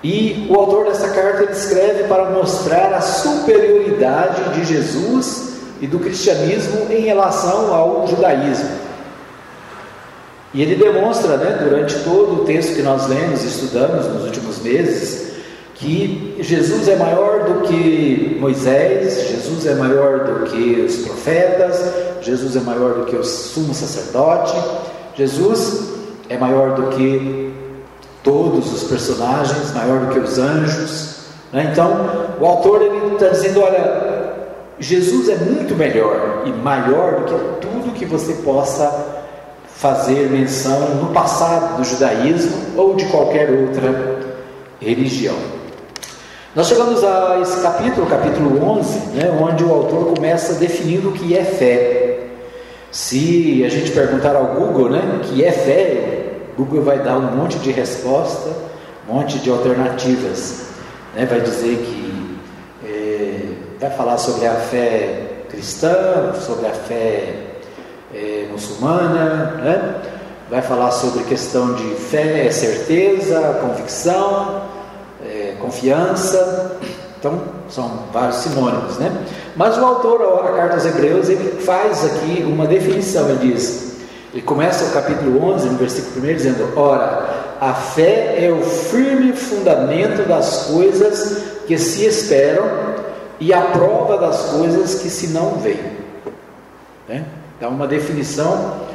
E 0.04 0.48
o 0.50 0.56
autor 0.56 0.86
dessa 0.86 1.10
carta 1.10 1.52
escreve 1.52 2.04
para 2.04 2.30
mostrar 2.32 2.94
a 2.94 3.02
superioridade 3.02 4.54
de 4.54 4.66
Jesus 4.66 5.57
e 5.82 5.88
do 5.88 6.00
cristianismo 6.00 6.88
em 6.90 7.02
relação 7.02 7.74
ao 7.74 8.08
judaísmo. 8.08 8.88
E 10.54 10.62
ele 10.62 10.76
demonstra, 10.76 11.38
né, 11.38 11.60
durante 11.64 11.96
todo 12.00 12.42
o 12.42 12.46
texto 12.46 12.76
que 12.76 12.82
nós 12.82 13.08
lemos 13.08 13.44
e 13.44 13.48
estudamos 13.48 14.08
nos 14.08 14.24
últimos 14.24 14.62
meses, 14.62 15.34
que 15.76 16.36
Jesus 16.40 16.88
é 16.88 16.96
maior 16.96 17.44
do 17.44 17.68
que 17.68 18.38
Moisés, 18.40 19.30
Jesus 19.30 19.66
é 19.68 19.76
maior 19.76 20.24
do 20.24 20.46
que 20.46 20.82
os 20.82 20.98
profetas, 21.06 21.80
Jesus 22.22 22.56
é 22.56 22.60
maior 22.62 22.94
do 22.94 23.06
que 23.06 23.16
o 23.16 23.24
sumo 23.24 23.74
sacerdote, 23.74 24.56
Jesus 25.16 25.90
é 26.30 26.38
maior 26.38 26.74
do 26.74 26.96
que 26.96 27.54
todos 28.24 28.74
os 28.74 28.84
personagens, 28.84 29.74
maior 29.74 30.00
do 30.00 30.14
que 30.14 30.20
os 30.20 30.40
anjos. 30.40 31.18
Né? 31.54 31.70
Então, 31.72 32.36
o 32.40 32.46
autor 32.46 32.82
está 33.14 33.30
dizendo: 33.30 33.62
olha, 33.62 34.17
Jesus 34.80 35.28
é 35.30 35.36
muito 35.38 35.76
melhor 35.76 36.44
e 36.46 36.52
maior 36.52 37.22
do 37.22 37.26
que 37.26 37.68
tudo 37.68 37.94
que 37.94 38.06
você 38.06 38.34
possa 38.44 39.18
fazer 39.68 40.30
menção 40.30 40.96
no 40.96 41.14
passado 41.14 41.78
do 41.78 41.84
judaísmo 41.84 42.56
ou 42.76 42.96
de 42.96 43.06
qualquer 43.06 43.50
outra 43.50 44.20
religião. 44.80 45.36
Nós 46.56 46.68
chegamos 46.68 47.04
a 47.04 47.40
esse 47.42 47.62
capítulo, 47.62 48.08
capítulo 48.08 48.64
11, 48.64 49.00
né, 49.14 49.32
onde 49.40 49.64
o 49.64 49.72
autor 49.72 50.16
começa 50.16 50.54
definindo 50.54 51.10
o 51.10 51.12
que 51.12 51.36
é 51.36 51.44
fé. 51.44 52.20
Se 52.92 53.64
a 53.66 53.70
gente 53.70 53.92
perguntar 53.92 54.36
ao 54.36 54.56
Google 54.56 54.90
né, 54.90 55.22
que 55.24 55.44
é 55.44 55.52
fé, 55.52 56.34
o 56.54 56.64
Google 56.64 56.84
vai 56.84 57.00
dar 57.00 57.18
um 57.18 57.36
monte 57.36 57.58
de 57.60 57.72
resposta, 57.72 58.50
um 59.08 59.14
monte 59.14 59.40
de 59.40 59.50
alternativas. 59.50 60.68
Né, 61.16 61.26
vai 61.26 61.42
dizer 61.42 61.78
que 61.78 62.07
vai 63.80 63.90
falar 63.92 64.18
sobre 64.18 64.46
a 64.48 64.54
fé 64.56 65.22
cristã, 65.50 66.34
sobre 66.46 66.68
a 66.68 66.72
fé 66.72 67.34
é, 68.14 68.48
muçulmana, 68.52 69.52
né? 69.64 69.96
vai 70.50 70.62
falar 70.62 70.92
sobre 70.92 71.24
questão 71.26 71.74
de 71.74 71.96
fé, 71.96 72.50
certeza, 72.52 73.60
convicção 73.62 74.68
confiança. 75.60 76.78
Então, 77.20 77.42
são 77.70 78.04
vários 78.14 78.38
sinônimos, 78.38 78.98
né? 78.98 79.12
Mas 79.56 79.78
o 79.78 79.84
autor, 79.84 80.46
a 80.46 80.54
carta 80.54 80.76
aos 80.76 80.86
Hebreus, 80.86 81.30
ele 81.30 81.62
faz 81.62 82.06
aqui 82.06 82.44
uma 82.44 82.68
definição. 82.68 83.28
Ele 83.30 83.54
diz, 83.54 83.98
ele 84.34 84.44
começa 84.44 84.86
o 84.86 84.92
capítulo 84.92 85.44
11, 85.54 85.70
no 85.70 85.78
versículo 85.78 86.26
1, 86.26 86.36
dizendo: 86.36 86.74
Ora, 86.76 87.56
a 87.60 87.74
fé 87.74 88.46
é 88.46 88.52
o 88.52 88.62
firme 88.62 89.34
fundamento 89.34 90.28
das 90.28 90.68
coisas 90.68 91.42
que 91.66 91.78
se 91.78 92.06
esperam 92.06 92.97
e 93.40 93.54
a 93.54 93.62
prova 93.62 94.18
das 94.18 94.38
coisas 94.52 94.96
que 95.02 95.10
se 95.10 95.28
não 95.28 95.56
veem. 95.56 95.98
Né? 97.08 97.26
Dá 97.60 97.70
uma 97.70 97.88
definição. 97.88 98.88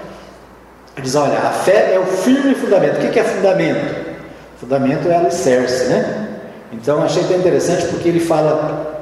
Diz: 1.00 1.14
olha, 1.14 1.38
a 1.38 1.50
fé 1.50 1.94
é 1.94 1.98
o 1.98 2.06
firme 2.06 2.54
fundamento. 2.54 3.06
O 3.06 3.10
que 3.10 3.18
é 3.18 3.24
fundamento? 3.24 4.12
Fundamento 4.58 5.08
é 5.08 5.16
alicerce, 5.16 5.84
né? 5.84 6.28
Então 6.72 7.02
achei 7.02 7.22
bem 7.24 7.38
interessante 7.38 7.86
porque 7.88 8.08
ele 8.08 8.20
fala 8.20 8.92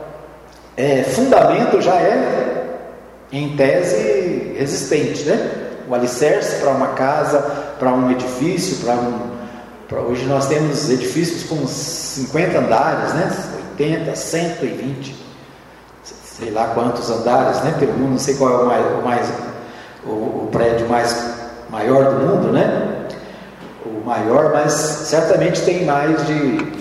é, 0.76 1.02
fundamento 1.02 1.80
já 1.80 1.96
é 1.96 2.78
em 3.32 3.56
tese 3.56 4.54
resistente, 4.56 5.24
né? 5.24 5.68
O 5.88 5.94
alicerce 5.94 6.56
para 6.60 6.70
uma 6.70 6.88
casa, 6.88 7.38
para 7.78 7.92
um 7.92 8.10
edifício, 8.10 8.78
para 8.84 8.94
um. 8.94 9.30
Pra, 9.88 10.00
hoje 10.00 10.24
nós 10.24 10.46
temos 10.46 10.88
edifícios 10.88 11.44
com 11.44 11.66
50 11.66 12.58
andares, 12.58 13.12
né? 13.14 13.30
80, 13.78 14.14
120, 14.14 15.16
sei 16.40 16.50
lá 16.50 16.72
quantos 16.74 17.08
andares, 17.10 17.60
né? 17.62 17.76
Pelo 17.78 17.92
mundo, 17.92 18.12
não 18.12 18.18
sei 18.18 18.34
qual 18.34 18.50
é 18.50 18.62
o 18.62 18.66
mais, 18.66 18.86
o, 18.86 19.02
mais, 19.02 19.32
o, 20.04 20.10
o 20.10 20.48
prédio 20.50 20.88
mais 20.88 21.16
maior 21.70 22.14
do 22.14 22.26
mundo, 22.26 22.52
né? 22.52 23.06
O 23.86 24.04
maior, 24.04 24.50
mas 24.52 24.72
certamente 24.72 25.62
tem 25.62 25.84
mais 25.84 26.26
de 26.26 26.80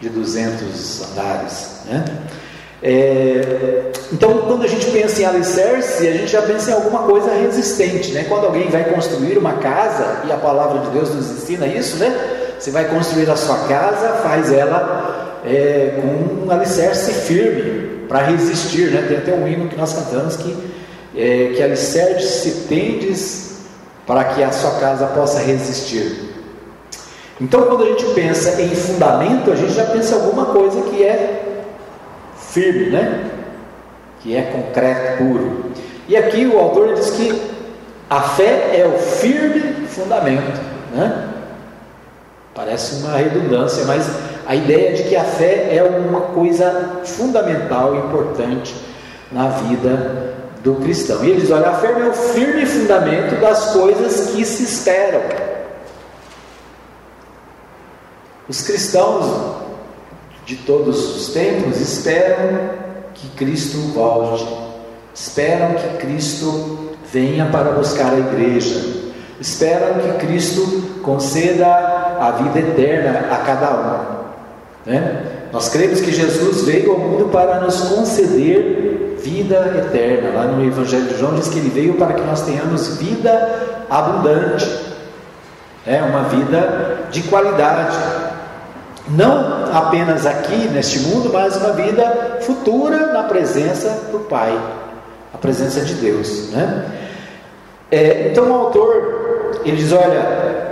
de 0.00 0.08
200 0.08 1.10
andares. 1.10 1.70
Né? 1.86 2.04
É, 2.82 3.90
então, 4.12 4.38
quando 4.46 4.62
a 4.62 4.68
gente 4.68 4.86
pensa 4.90 5.22
em 5.22 5.24
alicerce, 5.24 6.06
a 6.06 6.12
gente 6.12 6.28
já 6.28 6.42
pensa 6.42 6.70
em 6.70 6.74
alguma 6.74 7.00
coisa 7.00 7.32
resistente. 7.32 8.12
Né? 8.12 8.24
Quando 8.28 8.46
alguém 8.46 8.68
vai 8.68 8.84
construir 8.84 9.36
uma 9.36 9.54
casa, 9.54 10.22
e 10.26 10.32
a 10.32 10.36
palavra 10.36 10.80
de 10.80 10.90
Deus 10.90 11.12
nos 11.14 11.30
ensina 11.30 11.66
isso, 11.66 11.96
né? 11.96 12.16
você 12.58 12.70
vai 12.70 12.84
construir 12.86 13.28
a 13.28 13.36
sua 13.36 13.56
casa, 13.68 14.08
faz 14.22 14.52
ela 14.52 15.40
é, 15.44 16.00
com 16.00 16.46
um 16.46 16.50
alicerce 16.50 17.12
firme 17.12 17.97
para 18.08 18.20
resistir. 18.20 18.90
Né? 18.90 19.04
Tem 19.06 19.18
até 19.18 19.32
um 19.34 19.46
hino 19.46 19.68
que 19.68 19.76
nós 19.76 19.92
cantamos 19.92 20.36
que, 20.36 20.56
é, 21.14 21.52
que 21.54 21.62
alicerce 21.62 22.40
se 22.40 22.50
tendes 22.68 23.58
para 24.06 24.24
que 24.24 24.42
a 24.42 24.50
sua 24.50 24.80
casa 24.80 25.06
possa 25.08 25.40
resistir. 25.40 26.28
Então, 27.40 27.62
quando 27.66 27.84
a 27.84 27.86
gente 27.86 28.04
pensa 28.14 28.60
em 28.60 28.74
fundamento, 28.74 29.52
a 29.52 29.54
gente 29.54 29.72
já 29.72 29.84
pensa 29.84 30.16
em 30.16 30.18
alguma 30.20 30.46
coisa 30.46 30.80
que 30.82 31.04
é 31.04 31.62
firme, 32.50 32.90
né? 32.90 33.30
Que 34.20 34.34
é 34.34 34.42
concreto, 34.42 35.18
puro. 35.18 35.66
E 36.08 36.16
aqui 36.16 36.46
o 36.46 36.58
autor 36.58 36.94
diz 36.94 37.10
que 37.10 37.40
a 38.10 38.22
fé 38.22 38.80
é 38.80 38.86
o 38.86 38.98
firme 38.98 39.86
fundamento, 39.86 40.60
né? 40.92 41.28
Parece 42.54 42.96
uma 43.04 43.16
redundância, 43.16 43.84
mas 43.84 44.08
a 44.48 44.54
ideia 44.54 44.94
de 44.94 45.02
que 45.02 45.14
a 45.14 45.24
fé 45.24 45.76
é 45.76 45.82
uma 45.82 46.22
coisa 46.22 47.02
fundamental, 47.04 47.94
importante 47.94 48.74
na 49.30 49.48
vida 49.48 50.36
do 50.64 50.76
cristão. 50.76 51.22
E 51.22 51.32
ele 51.32 51.42
diz: 51.42 51.50
olha, 51.50 51.68
a 51.68 51.74
fé 51.74 51.88
é 51.88 52.08
o 52.08 52.14
firme 52.14 52.64
fundamento 52.64 53.38
das 53.38 53.72
coisas 53.72 54.30
que 54.30 54.42
se 54.46 54.62
esperam. 54.62 55.20
Os 58.48 58.62
cristãos 58.62 59.56
de 60.46 60.56
todos 60.56 61.14
os 61.14 61.34
tempos 61.34 61.78
esperam 61.78 62.70
que 63.12 63.28
Cristo 63.36 63.76
volte, 63.92 64.48
esperam 65.14 65.74
que 65.74 65.98
Cristo 65.98 66.96
venha 67.12 67.50
para 67.50 67.72
buscar 67.72 68.14
a 68.14 68.18
igreja, 68.18 69.12
esperam 69.38 70.00
que 70.00 70.26
Cristo 70.26 71.02
conceda 71.02 71.66
a 72.18 72.30
vida 72.30 72.60
eterna 72.60 73.28
a 73.30 73.36
cada 73.44 74.14
um. 74.14 74.27
Né? 74.88 75.22
Nós 75.52 75.68
cremos 75.68 76.00
que 76.00 76.10
Jesus 76.10 76.62
veio 76.62 76.92
ao 76.92 76.98
mundo 76.98 77.28
para 77.28 77.60
nos 77.60 77.78
conceder 77.82 79.18
vida 79.22 79.84
eterna. 79.86 80.30
Lá 80.34 80.44
no 80.44 80.66
Evangelho 80.66 81.04
de 81.04 81.18
João 81.18 81.34
diz 81.34 81.48
que 81.48 81.58
ele 81.58 81.68
veio 81.68 81.94
para 81.94 82.14
que 82.14 82.22
nós 82.22 82.40
tenhamos 82.40 82.96
vida 82.96 83.84
abundante, 83.90 84.66
é 85.86 86.02
uma 86.02 86.22
vida 86.24 87.00
de 87.10 87.22
qualidade. 87.24 87.98
Não 89.08 89.74
apenas 89.74 90.24
aqui 90.24 90.68
neste 90.68 91.00
mundo, 91.00 91.30
mas 91.32 91.56
uma 91.56 91.72
vida 91.72 92.38
futura 92.40 93.12
na 93.12 93.24
presença 93.24 94.08
do 94.10 94.20
Pai, 94.20 94.58
a 95.34 95.38
presença 95.38 95.82
de 95.82 95.94
Deus. 95.94 96.50
Né? 96.50 96.84
É, 97.90 98.28
então 98.30 98.50
o 98.50 98.54
autor 98.54 99.60
ele 99.64 99.76
diz: 99.76 99.92
olha, 99.92 100.67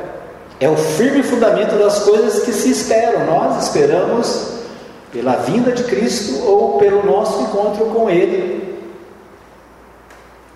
é 0.58 0.68
o 0.68 0.76
firme 0.76 1.22
fundamento 1.22 1.78
das 1.78 2.00
coisas 2.00 2.44
que 2.44 2.52
se 2.52 2.70
esperam. 2.70 3.26
Nós 3.26 3.64
esperamos 3.64 4.56
pela 5.12 5.36
vinda 5.36 5.72
de 5.72 5.84
Cristo 5.84 6.44
ou 6.46 6.78
pelo 6.78 7.04
nosso 7.04 7.42
encontro 7.42 7.86
com 7.86 8.08
Ele, 8.08 8.78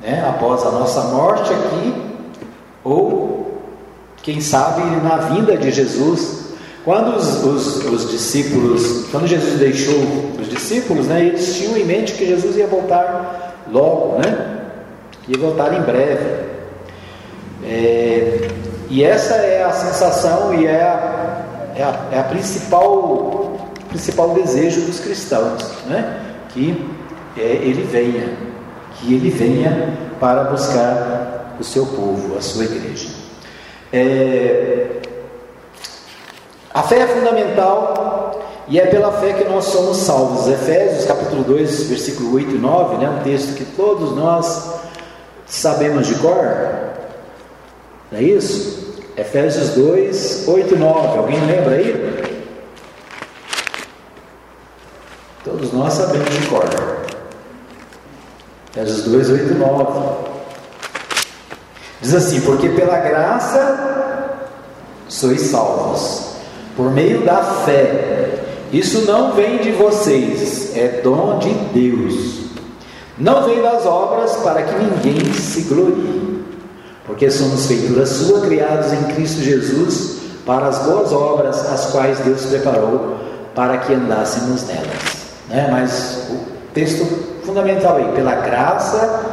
né? 0.01 0.25
após 0.29 0.63
a 0.63 0.71
nossa 0.71 1.03
morte 1.05 1.53
aqui, 1.53 1.95
ou 2.83 3.61
quem 4.23 4.41
sabe 4.41 4.83
na 5.03 5.17
vinda 5.17 5.57
de 5.57 5.71
Jesus. 5.71 6.41
Quando 6.85 7.15
os, 7.17 7.45
os, 7.45 7.85
os 7.85 8.11
discípulos, 8.11 9.07
quando 9.11 9.27
Jesus 9.27 9.59
deixou 9.59 10.01
os 10.41 10.49
discípulos, 10.49 11.07
né, 11.07 11.27
eles 11.27 11.55
tinham 11.57 11.77
em 11.77 11.85
mente 11.85 12.15
que 12.15 12.27
Jesus 12.27 12.57
ia 12.57 12.67
voltar 12.67 13.67
logo, 13.71 14.19
né? 14.19 14.61
Ia 15.29 15.39
voltar 15.39 15.75
em 15.75 15.83
breve. 15.83 16.49
É, 17.63 18.49
e 18.91 19.05
essa 19.05 19.35
é 19.37 19.63
a 19.63 19.71
sensação 19.71 20.53
e 20.53 20.67
é 20.67 20.83
a, 20.83 21.45
é 21.77 21.83
a, 21.85 22.09
é 22.11 22.19
a 22.19 22.25
principal, 22.25 23.71
principal 23.89 24.31
desejo 24.31 24.81
dos 24.81 24.99
cristãos, 24.99 25.63
né? 25.87 26.21
que 26.49 26.91
é, 27.37 27.41
ele 27.41 27.85
venha, 27.85 28.37
que 28.97 29.15
ele 29.15 29.31
venha 29.31 29.97
para 30.19 30.43
buscar 30.43 31.57
o 31.61 31.63
seu 31.63 31.87
povo, 31.87 32.37
a 32.37 32.43
sua 32.43 32.65
igreja. 32.65 33.09
É, 33.93 35.01
a 36.75 36.83
fé 36.83 36.99
é 36.99 37.07
fundamental 37.07 38.41
e 38.67 38.81
é 38.81 38.87
pela 38.87 39.13
fé 39.13 39.35
que 39.35 39.45
nós 39.45 39.67
somos 39.67 39.99
salvos. 39.99 40.49
Efésios 40.49 41.05
capítulo 41.05 41.45
2, 41.45 41.85
versículo 41.85 42.35
8 42.35 42.57
e 42.57 42.59
9, 42.59 42.97
né, 42.97 43.09
um 43.09 43.23
texto 43.23 43.55
que 43.55 43.65
todos 43.65 44.17
nós 44.17 44.81
sabemos 45.47 46.09
de 46.09 46.17
cor. 46.17 46.90
Não 48.11 48.19
é 48.19 48.23
isso? 48.23 48.95
Efésios 49.17 49.71
2, 49.71 50.49
8 50.49 50.75
e 50.75 50.79
9. 50.79 51.19
Alguém 51.19 51.47
lembra 51.47 51.75
aí? 51.75 52.41
Todos 55.45 55.73
nós 55.73 55.93
sabemos 55.93 56.29
de 56.31 56.47
cor. 56.47 56.65
Efésios 58.71 59.05
2, 59.05 59.31
8 59.31 59.53
e 59.53 59.55
9. 59.55 60.31
Diz 62.01 62.15
assim: 62.15 62.41
Porque 62.41 62.69
pela 62.71 62.99
graça 62.99 63.91
sois 65.09 65.43
salvos, 65.43 66.37
por 66.77 66.91
meio 66.91 67.25
da 67.25 67.43
fé. 67.43 68.39
Isso 68.73 69.01
não 69.01 69.33
vem 69.33 69.59
de 69.59 69.73
vocês, 69.73 70.77
é 70.77 71.01
dom 71.03 71.39
de 71.39 71.53
Deus. 71.75 72.41
Não 73.19 73.45
vem 73.45 73.61
das 73.61 73.85
obras 73.85 74.37
para 74.37 74.63
que 74.63 74.75
ninguém 74.77 75.33
se 75.35 75.63
glorie, 75.63 76.40
porque 77.11 77.29
somos 77.29 77.67
feitura 77.67 78.07
sua, 78.07 78.41
criados 78.43 78.93
em 78.93 79.03
Cristo 79.15 79.43
Jesus, 79.43 80.19
para 80.47 80.69
as 80.69 80.79
boas 80.79 81.13
obras, 81.13 81.69
as 81.69 81.87
quais 81.87 82.21
Deus 82.21 82.47
preparou 82.47 83.17
para 83.53 83.79
que 83.79 83.93
andássemos 83.93 84.65
nelas. 84.69 85.27
Né? 85.49 85.69
Mas 85.73 86.29
o 86.31 86.39
texto 86.73 87.05
fundamental 87.45 87.97
aí, 87.97 88.13
pela 88.13 88.37
graça 88.37 89.27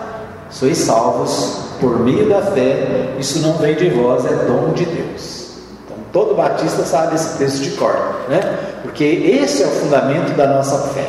sois 0.49 0.79
salvos 0.79 1.59
por 1.79 1.99
meio 1.99 2.27
da 2.27 2.41
fé, 2.41 3.13
isso 3.19 3.39
não 3.39 3.53
vem 3.53 3.75
de 3.75 3.89
vós, 3.89 4.25
é 4.25 4.33
dom 4.47 4.73
de 4.73 4.83
Deus. 4.83 5.57
Então 5.85 5.97
todo 6.11 6.33
batista 6.33 6.83
sabe 6.83 7.15
esse 7.15 7.37
texto 7.37 7.61
de 7.61 7.71
cor, 7.71 8.21
né? 8.27 8.39
Porque 8.81 9.03
esse 9.03 9.61
é 9.61 9.67
o 9.67 9.69
fundamento 9.69 10.35
da 10.35 10.47
nossa 10.47 10.79
fé, 10.93 11.07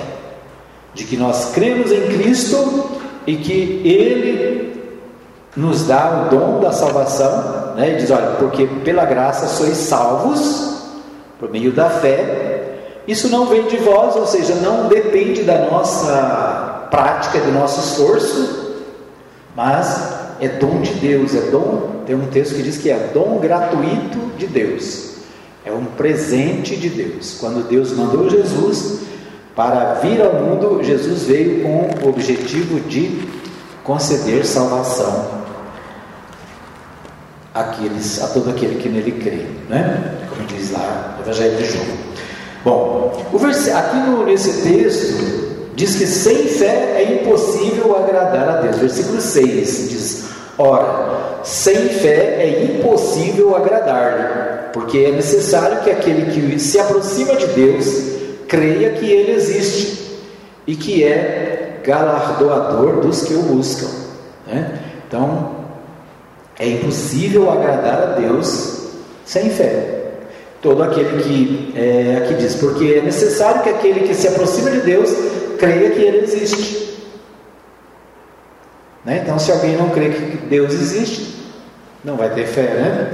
de 0.92 1.04
que 1.04 1.16
nós 1.16 1.52
cremos 1.54 1.90
em 1.90 2.09
Cristo 2.09 2.90
e 3.26 3.37
que 3.37 3.81
Ele 3.85 4.77
nos 5.56 5.87
dá 5.87 6.26
o 6.26 6.30
dom 6.30 6.61
da 6.61 6.72
salvação, 6.72 7.74
né? 7.74 7.94
E 7.94 7.96
diz, 7.96 8.11
olha, 8.11 8.37
porque 8.38 8.66
pela 8.84 9.04
graça 9.04 9.46
sois 9.46 9.76
salvos 9.76 10.78
por 11.38 11.50
meio 11.50 11.72
da 11.72 11.88
fé. 11.88 13.02
Isso 13.06 13.28
não 13.28 13.46
vem 13.46 13.66
de 13.66 13.76
vós, 13.78 14.16
ou 14.16 14.26
seja, 14.26 14.54
não 14.56 14.88
depende 14.88 15.42
da 15.42 15.70
nossa 15.70 16.88
prática, 16.90 17.40
do 17.40 17.52
nosso 17.52 17.80
esforço, 17.80 18.74
mas 19.56 20.12
é 20.40 20.48
dom 20.48 20.80
de 20.80 20.92
Deus, 20.94 21.34
é 21.34 21.50
dom. 21.50 22.02
Tem 22.06 22.14
um 22.14 22.26
texto 22.26 22.54
que 22.54 22.62
diz 22.62 22.76
que 22.78 22.90
é 22.90 23.11
dom 23.14 23.38
gratuito 23.38 24.18
de 24.37 24.46
Deus, 24.46 25.16
é 25.64 25.72
um 25.72 25.84
presente 25.84 26.76
de 26.76 26.88
Deus. 26.88 27.38
Quando 27.40 27.66
Deus 27.66 27.92
mandou 27.92 28.28
Jesus 28.28 29.00
para 29.56 29.94
vir 29.94 30.20
ao 30.20 30.34
mundo, 30.34 30.82
Jesus 30.82 31.22
veio 31.24 31.62
com 31.62 32.06
o 32.06 32.08
objetivo 32.11 32.80
de 32.80 33.38
conceder 33.88 34.44
salvação 34.44 35.27
àqueles, 37.55 38.22
a 38.22 38.27
todo 38.29 38.51
aquele 38.51 38.74
que 38.74 38.87
nele 38.87 39.12
crê, 39.12 39.46
né? 39.66 40.27
Como 40.29 40.46
diz 40.46 40.70
lá 40.72 41.14
no 41.16 41.24
Evangelho 41.24 41.57
de 41.57 41.64
João. 41.64 41.87
Bom, 42.62 43.27
o 43.33 43.37
aqui 43.38 43.96
no, 43.96 44.27
nesse 44.27 44.61
texto 44.62 45.70
diz 45.74 45.94
que 45.94 46.07
sem 46.07 46.48
fé 46.48 46.96
é 46.98 47.22
impossível 47.22 47.96
agradar 47.96 48.48
a 48.51 48.61
Deus. 48.61 48.77
Versículo 48.77 49.22
6 49.22 49.88
diz: 49.88 50.24
Ora, 50.59 51.40
sem 51.42 51.88
fé 51.88 52.42
é 52.42 52.64
impossível 52.64 53.57
agradar-lhe, 53.57 54.70
porque 54.74 54.98
é 54.98 55.12
necessário 55.12 55.81
que 55.81 55.90
aquele 55.90 56.31
que 56.31 56.61
se 56.61 56.79
aproxima 56.79 57.35
de 57.37 57.46
Deus 57.46 57.87
creia 58.46 58.90
que 58.90 59.07
ele 59.11 59.33
existe 59.33 60.18
e 60.66 60.77
que 60.77 61.03
é 61.03 61.67
galardoador 61.88 63.01
dos 63.01 63.22
que 63.22 63.33
o 63.33 63.42
buscam. 63.42 63.88
Né? 64.46 64.79
Então, 65.07 65.57
é 66.59 66.68
impossível 66.68 67.51
agradar 67.51 68.03
a 68.03 68.07
Deus 68.20 68.88
sem 69.24 69.48
fé. 69.48 69.94
Todo 70.61 70.83
aquele 70.83 71.22
que 71.22 71.72
é, 71.74 72.18
aqui 72.18 72.35
diz, 72.35 72.57
porque 72.57 72.98
é 72.98 73.01
necessário 73.01 73.62
que 73.62 73.70
aquele 73.70 74.01
que 74.01 74.14
se 74.14 74.29
aproxima 74.29 74.70
de 74.70 74.81
Deus 74.81 75.11
creia 75.59 75.90
que 75.90 76.01
Ele 76.01 76.24
existe. 76.24 76.98
Né? 79.05 79.20
Então, 79.22 79.38
se 79.38 79.51
alguém 79.51 79.77
não 79.77 79.88
crê 79.88 80.11
que 80.11 80.37
Deus 80.46 80.74
existe, 80.74 81.37
não 82.05 82.16
vai 82.16 82.31
ter 82.31 82.46
fé, 82.46 82.62
né? 82.62 83.12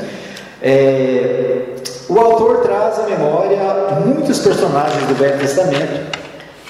É, 0.63 1.67
o 2.09 2.19
autor 2.19 2.63
traz 2.63 2.99
à 2.99 3.03
memória 3.05 3.59
muitos 4.05 4.39
personagens 4.39 5.07
do 5.07 5.15
Velho 5.15 5.39
Testamento 5.39 6.19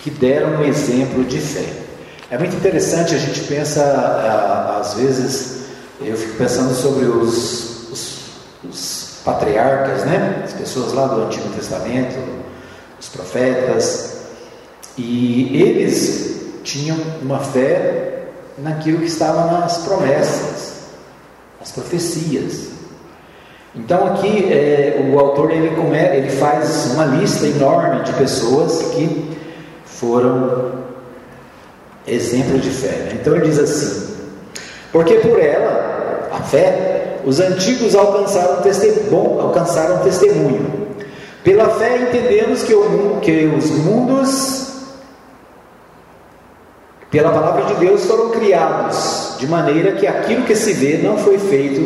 que 0.03 0.11
deram 0.11 0.57
um 0.57 0.64
exemplo 0.64 1.25
de 1.25 1.38
fé. 1.38 1.84
É 2.35 2.38
muito 2.38 2.57
interessante, 2.57 3.14
a 3.14 3.18
gente 3.18 3.42
pensa, 3.42 4.77
às 4.81 4.94
vezes, 4.94 5.66
eu 6.01 6.16
fico 6.16 6.37
pensando 6.37 6.75
sobre 6.75 7.05
os, 7.05 7.92
os, 7.92 8.18
os 8.68 9.20
patriarcas, 9.25 10.05
né? 10.05 10.42
As 10.44 10.53
pessoas 10.53 10.92
lá 10.92 11.07
do 11.07 11.27
Antigo 11.27 11.49
Testamento, 11.51 12.18
os 12.99 13.09
profetas, 13.09 14.16
e 14.99 15.62
eles 15.62 16.59
tinham 16.64 16.97
uma 17.23 17.38
fé 17.38 18.25
naquilo 18.59 18.99
que 18.99 19.07
estava 19.07 19.53
nas 19.53 19.79
promessas, 19.79 20.73
nas 21.61 21.70
profecias. 21.70 22.70
Então 23.77 24.09
aqui 24.09 24.53
é, 24.53 25.09
o 25.09 25.20
autor 25.20 25.53
ele, 25.53 25.68
ele 25.68 26.31
faz 26.31 26.87
uma 26.94 27.05
lista 27.05 27.47
enorme 27.47 28.03
de 28.03 28.12
pessoas 28.14 28.90
que 28.90 29.38
foram 29.85 30.83
exemplo 32.07 32.59
de 32.59 32.71
fé. 32.71 32.88
Né? 32.88 33.19
Então 33.21 33.35
ele 33.35 33.47
diz 33.47 33.59
assim: 33.59 34.14
porque 34.93 35.14
por 35.17 35.40
ela, 35.40 36.29
a 36.33 36.40
fé, 36.40 37.19
os 37.25 37.40
antigos 37.40 37.97
alcançaram 37.97 38.62
testemunho, 38.62 39.40
alcançaram 39.40 39.99
testemunho. 39.99 40.85
Pela 41.43 41.69
fé 41.71 41.99
entendemos 41.99 42.62
que, 42.62 42.73
o, 42.73 43.19
que 43.21 43.47
os 43.47 43.71
mundos, 43.71 44.69
pela 47.11 47.31
palavra 47.31 47.64
de 47.64 47.75
Deus, 47.75 48.05
foram 48.05 48.31
criados, 48.31 49.37
de 49.38 49.47
maneira 49.47 49.93
que 49.93 50.07
aquilo 50.07 50.45
que 50.45 50.55
se 50.55 50.73
vê 50.73 50.99
não 50.99 51.19
foi 51.19 51.38
feito 51.38 51.81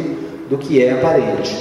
do 0.49 0.59
que 0.59 0.83
é 0.85 0.93
aparente. 0.93 1.57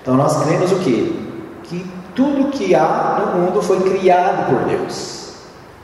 Então 0.00 0.14
nós 0.14 0.44
cremos 0.44 0.72
o 0.72 0.76
que? 0.76 1.20
Que 1.64 1.86
tudo 2.14 2.50
que 2.50 2.74
há 2.74 3.32
no 3.34 3.40
mundo 3.40 3.62
foi 3.62 3.80
criado 3.80 4.50
por 4.50 4.68
Deus. 4.68 5.21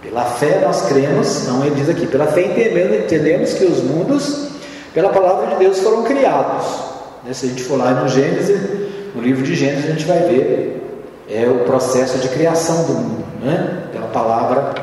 Pela 0.03 0.25
fé 0.25 0.61
nós 0.65 0.83
cremos, 0.83 1.47
não 1.47 1.65
ele 1.65 1.75
diz 1.75 1.89
aqui, 1.89 2.07
pela 2.07 2.27
fé 2.27 2.43
entendemos, 2.43 3.55
que 3.55 3.65
os 3.65 3.83
mundos, 3.83 4.49
pela 4.95 5.09
palavra 5.09 5.49
de 5.49 5.57
Deus, 5.57 5.81
foram 5.81 6.05
criados. 6.05 6.67
Né? 7.25 7.33
Se 7.33 7.47
a 7.47 7.49
gente 7.49 7.65
for 7.65 7.77
lá 7.77 7.91
no 7.91 8.09
Gênesis, 8.09 8.61
no 9.15 9.21
livro 9.21 9.43
de 9.43 9.55
Gênesis, 9.55 9.87
a 9.87 9.93
gente 9.93 10.05
vai 10.05 10.21
ver 10.21 10.79
é 11.31 11.47
o 11.47 11.65
processo 11.67 12.19
de 12.19 12.29
criação 12.29 12.85
do 12.85 12.93
mundo, 12.95 13.25
né? 13.43 13.83
pela 13.93 14.07
palavra 14.07 14.75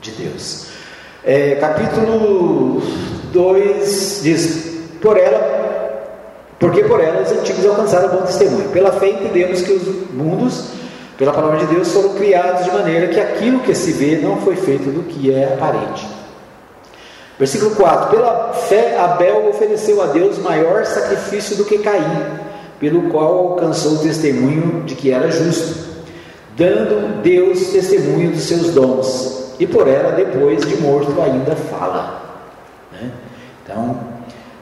de 0.00 0.10
Deus. 0.10 0.66
É, 1.24 1.54
capítulo 1.54 2.82
2 3.32 4.20
diz: 4.24 4.80
Por 5.00 5.16
ela, 5.16 6.02
porque 6.58 6.82
por 6.82 7.00
ela 7.00 7.22
os 7.22 7.30
antigos 7.30 7.64
alcançaram 7.64 8.08
bom 8.08 8.22
testemunho. 8.22 8.70
Pela 8.70 8.90
fé 8.92 9.10
entendemos 9.10 9.62
que 9.62 9.72
os 9.72 10.10
mundos, 10.12 10.70
pela 11.18 11.32
palavra 11.32 11.58
de 11.58 11.66
Deus, 11.66 11.92
foram 11.92 12.14
criados 12.14 12.64
de 12.64 12.70
maneira 12.70 13.08
que 13.08 13.20
aquilo 13.20 13.60
que 13.60 13.74
se 13.74 13.92
vê 13.92 14.16
não 14.16 14.38
foi 14.38 14.56
feito 14.56 14.90
do 14.90 15.02
que 15.02 15.32
é 15.32 15.44
aparente. 15.44 16.06
Versículo 17.38 17.74
4: 17.74 18.10
Pela 18.10 18.52
fé, 18.52 18.98
Abel 18.98 19.48
ofereceu 19.48 20.02
a 20.02 20.06
Deus 20.06 20.38
maior 20.38 20.84
sacrifício 20.84 21.56
do 21.56 21.64
que 21.64 21.78
Caim, 21.78 22.26
pelo 22.78 23.10
qual 23.10 23.50
alcançou 23.50 23.94
o 23.94 23.98
testemunho 23.98 24.82
de 24.84 24.94
que 24.94 25.10
era 25.10 25.30
justo, 25.30 25.90
dando 26.56 27.22
Deus 27.22 27.68
testemunho 27.68 28.30
dos 28.30 28.42
seus 28.42 28.70
dons, 28.70 29.54
e 29.58 29.66
por 29.66 29.88
ela, 29.88 30.12
depois 30.12 30.66
de 30.66 30.76
morto, 30.76 31.20
ainda 31.20 31.54
fala. 31.56 32.22
Né? 32.92 33.10
Então, 33.62 33.98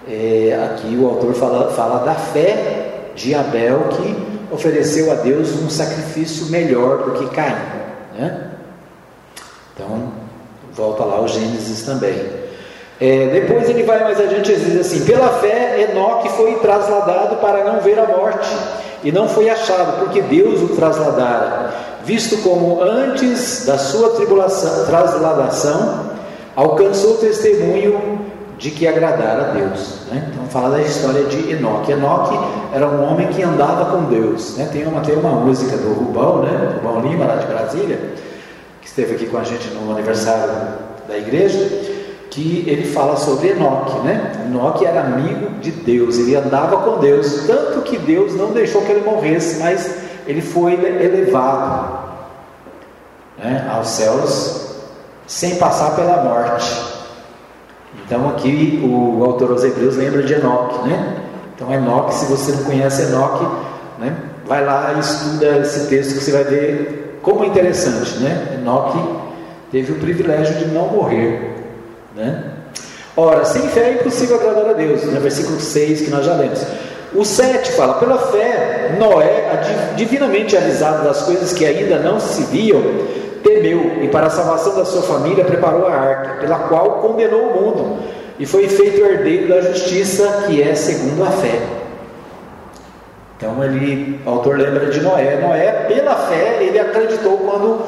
é, 0.08 0.70
aqui 0.70 0.96
o 0.96 1.06
autor 1.06 1.34
fala, 1.34 1.70
fala 1.72 2.04
da 2.04 2.14
fé 2.14 3.12
de 3.14 3.34
Abel 3.34 3.88
que 3.90 4.39
ofereceu 4.50 5.10
a 5.10 5.14
Deus 5.14 5.50
um 5.52 5.70
sacrifício 5.70 6.46
melhor 6.46 6.98
do 6.98 7.12
que 7.12 7.34
Caim. 7.34 7.54
Né? 8.18 8.50
Então, 9.74 10.12
volta 10.72 11.04
lá 11.04 11.20
o 11.20 11.28
Gênesis 11.28 11.82
também. 11.82 12.40
É, 13.00 13.28
depois 13.28 13.68
ele 13.68 13.82
vai 13.82 14.04
mais 14.04 14.20
adiante 14.20 14.52
e 14.52 14.56
diz 14.56 14.78
assim: 14.78 15.04
pela 15.06 15.28
fé, 15.40 15.88
Enoque 15.90 16.28
foi 16.30 16.56
trasladado 16.56 17.36
para 17.36 17.64
não 17.64 17.80
ver 17.80 17.98
a 17.98 18.06
morte, 18.06 18.54
e 19.02 19.10
não 19.10 19.26
foi 19.26 19.48
achado, 19.48 20.00
porque 20.00 20.20
Deus 20.20 20.60
o 20.60 20.76
trasladara, 20.76 21.72
visto 22.04 22.42
como 22.42 22.82
antes 22.82 23.64
da 23.64 23.78
sua 23.78 24.10
tribulação, 24.10 24.84
trasladação, 24.84 26.10
alcançou 26.54 27.16
testemunho 27.16 28.29
de 28.61 28.70
que 28.70 28.87
agradara 28.87 29.49
a 29.49 29.53
Deus. 29.55 30.03
Né? 30.11 30.29
Então 30.31 30.44
fala 30.46 30.77
da 30.77 30.83
história 30.83 31.25
de 31.25 31.51
Enoque. 31.51 31.90
Enoque 31.90 32.38
era 32.73 32.87
um 32.87 33.11
homem 33.11 33.27
que 33.29 33.42
andava 33.42 33.87
com 33.87 34.05
Deus. 34.05 34.57
Né? 34.57 34.68
Tem, 34.70 34.87
uma, 34.87 35.01
tem 35.01 35.16
uma 35.16 35.31
música 35.31 35.77
do 35.79 35.94
Rubão, 35.94 36.42
né? 36.42 36.75
Rubão 36.77 37.01
Lima, 37.01 37.25
lá 37.25 37.37
de 37.37 37.46
Brasília, 37.46 37.99
que 38.83 38.87
esteve 38.87 39.14
aqui 39.14 39.27
com 39.27 39.38
a 39.38 39.44
gente 39.44 39.66
no 39.70 39.90
aniversário 39.90 40.53
da 41.09 41.16
igreja 41.16 41.99
que 42.31 42.64
ele 42.68 42.87
fala 42.87 43.16
sobre 43.16 43.49
Enoque, 43.49 43.99
né? 44.01 44.44
Enoque 44.46 44.85
era 44.85 45.01
amigo 45.01 45.51
de 45.61 45.73
Deus, 45.73 46.16
ele 46.18 46.37
andava 46.37 46.77
com 46.77 46.99
Deus, 46.99 47.44
tanto 47.46 47.81
que 47.81 47.99
Deus 47.99 48.37
não 48.37 48.53
deixou 48.53 48.83
que 48.83 48.92
ele 48.92 49.05
morresse, 49.05 49.59
mas 49.59 49.90
ele 50.29 50.40
foi 50.40 50.75
elevado 50.75 51.99
né, 53.37 53.68
aos 53.75 53.88
céus 53.88 54.77
sem 55.27 55.57
passar 55.57 55.96
pela 55.96 56.23
morte. 56.23 56.89
Então 58.05 58.29
aqui 58.29 58.81
o 58.83 59.24
autor 59.24 59.53
aos 59.53 59.64
Hebreus 59.64 59.96
lembra 59.96 60.22
de 60.22 60.35
Enoque, 60.35 60.88
né? 60.88 61.16
Então 61.55 61.72
Enoque, 61.72 62.14
se 62.14 62.26
você 62.26 62.53
não 62.53 62.64
conhece 62.64 63.03
Enoque, 63.03 63.44
né, 63.98 64.16
vai 64.46 64.64
lá 64.64 64.94
e 64.96 65.00
estuda 65.00 65.59
esse 65.59 65.87
texto 65.88 66.14
que 66.14 66.24
você 66.24 66.33
vai 66.33 66.44
ver 66.44 67.18
como 67.22 67.44
é 67.44 67.48
interessante, 67.48 68.18
né? 68.18 68.59
Enoque 68.61 68.98
teve 69.70 69.92
o 69.92 69.96
privilégio 69.96 70.55
de 70.57 70.66
não 70.66 70.88
morrer, 70.88 71.55
né? 72.16 72.44
Ora, 73.16 73.44
sem 73.44 73.62
fé 73.68 73.90
é 73.90 73.92
impossível 74.00 74.37
agradar 74.37 74.70
a 74.70 74.72
Deus, 74.72 75.05
no 75.05 75.12
né? 75.12 75.20
versículo 75.20 75.61
6 75.61 76.03
que 76.03 76.11
nós 76.11 76.24
já 76.24 76.35
lemos. 76.35 76.64
O 77.14 77.24
7 77.24 77.72
fala: 77.72 77.94
pela 77.94 78.18
fé, 78.18 78.96
Noé, 78.98 79.61
divinamente 79.96 80.57
avisado 80.57 81.05
das 81.05 81.22
coisas 81.22 81.53
que 81.53 81.66
ainda 81.66 81.98
não 81.98 82.20
se 82.20 82.44
viam, 82.44 82.83
temeu 83.42 84.03
e, 84.03 84.09
para 84.09 84.26
a 84.26 84.31
salvação 84.31 84.76
da 84.76 84.85
sua 84.85 85.03
família, 85.03 85.44
preparou 85.44 85.87
a 85.87 85.92
arca, 85.92 86.40
pela 86.40 86.59
qual 86.61 87.00
condenou 87.00 87.42
o 87.42 87.61
mundo 87.61 87.98
e 88.40 88.46
foi 88.46 88.66
feito 88.68 89.05
herdeiro 89.05 89.48
da 89.48 89.61
justiça, 89.61 90.44
que 90.46 90.62
é 90.62 90.74
segundo 90.74 91.22
a 91.22 91.31
fé. 91.31 91.61
Então, 93.37 93.62
ele, 93.62 94.18
o 94.24 94.31
autor 94.31 94.57
lembra 94.57 94.87
de 94.87 95.00
Noé. 95.03 95.38
Noé, 95.40 95.70
pela 95.87 96.14
fé, 96.14 96.59
ele 96.62 96.79
acreditou 96.79 97.37
quando 97.37 97.85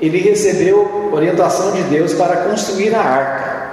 ele 0.00 0.18
recebeu 0.18 1.10
orientação 1.12 1.72
de 1.72 1.82
Deus 1.82 2.14
para 2.14 2.36
construir 2.38 2.94
a 2.94 3.00
arca. 3.00 3.70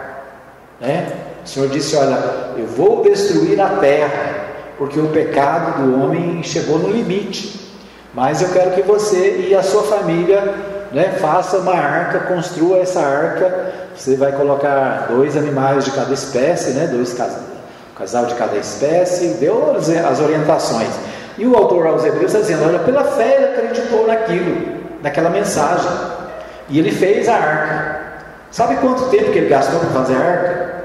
Né? 0.82 1.08
O 1.46 1.48
Senhor 1.48 1.70
disse: 1.70 1.96
Olha, 1.96 2.18
eu 2.58 2.68
vou 2.68 3.04
destruir 3.04 3.60
a 3.62 3.70
terra, 3.78 4.48
porque 4.78 5.00
o 5.00 5.08
pecado 5.08 5.82
do 5.82 6.04
homem 6.04 6.44
chegou 6.44 6.78
no 6.78 6.90
limite. 6.90 7.72
Mas 8.14 8.42
eu 8.42 8.50
quero 8.50 8.72
que 8.72 8.82
você 8.82 9.46
e 9.48 9.56
a 9.56 9.64
sua 9.64 9.84
família 9.84 10.44
né, 10.92 11.18
faça 11.20 11.58
uma 11.58 11.74
arca, 11.74 12.20
construa 12.22 12.80
essa 12.80 13.02
arca. 13.02 13.74
Você 13.96 14.16
vai 14.16 14.32
colocar 14.32 15.08
dois 15.10 15.36
animais 15.36 15.86
de 15.86 15.92
cada 15.92 16.14
espécie, 16.14 16.72
né, 16.72 16.88
dois 16.88 17.14
casal, 17.14 17.42
casal 17.98 18.26
de 18.26 18.36
cada 18.36 18.58
espécie, 18.58 19.30
deu 19.40 19.76
as 19.76 20.20
orientações. 20.20 20.94
E 21.38 21.46
o 21.46 21.56
autor 21.56 21.88
aos 21.88 22.04
Hebreus 22.04 22.34
está 22.34 22.40
dizendo: 22.40 22.68
Olha, 22.68 22.80
pela 22.80 23.04
fé 23.04 23.36
ele 23.36 23.46
acreditou 23.46 24.08
naquilo, 24.08 24.78
naquela 25.04 25.30
mensagem. 25.30 25.92
E 26.70 26.80
ele 26.80 26.92
fez 26.92 27.30
a 27.30 27.36
arca. 27.36 28.08
Sabe 28.52 28.78
quanto 28.78 29.10
tempo 29.10 29.32
que 29.32 29.38
ele 29.38 29.50
gastou 29.50 29.80
para 29.80 29.90
fazer 29.90 30.16
a 30.16 30.20
arca? 30.20 30.84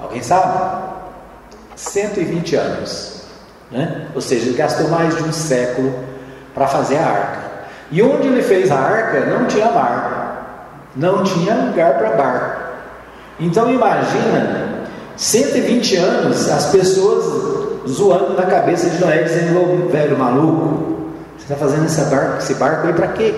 Alguém 0.00 0.22
sabe? 0.22 0.94
120 1.76 2.56
anos. 2.56 3.24
Né? 3.70 4.06
Ou 4.14 4.20
seja, 4.20 4.46
ele 4.46 4.56
gastou 4.56 4.88
mais 4.88 5.16
de 5.16 5.22
um 5.22 5.32
século 5.32 5.92
para 6.54 6.66
fazer 6.66 6.96
a 6.96 7.06
arca. 7.06 7.43
E 7.94 8.02
onde 8.02 8.26
ele 8.26 8.42
fez 8.42 8.72
a 8.72 8.76
arca 8.76 9.20
não 9.26 9.46
tinha 9.46 9.70
mar, 9.70 10.80
não 10.96 11.22
tinha 11.22 11.54
lugar 11.54 11.96
para 11.96 12.10
barco. 12.16 12.60
Então 13.38 13.70
imagina, 13.70 14.80
120 15.16 15.96
anos, 15.98 16.50
as 16.50 16.72
pessoas 16.72 17.24
zoando 17.88 18.34
na 18.34 18.46
cabeça 18.46 18.90
de 18.90 18.98
Noé, 19.00 19.22
dizendo, 19.22 19.88
velho 19.92 20.18
maluco, 20.18 21.12
você 21.36 21.44
está 21.44 21.54
fazendo 21.54 21.86
esse 21.86 22.04
barco, 22.06 22.38
esse 22.38 22.54
barco 22.54 22.88
aí 22.88 22.92
para 22.92 23.08
quê? 23.08 23.32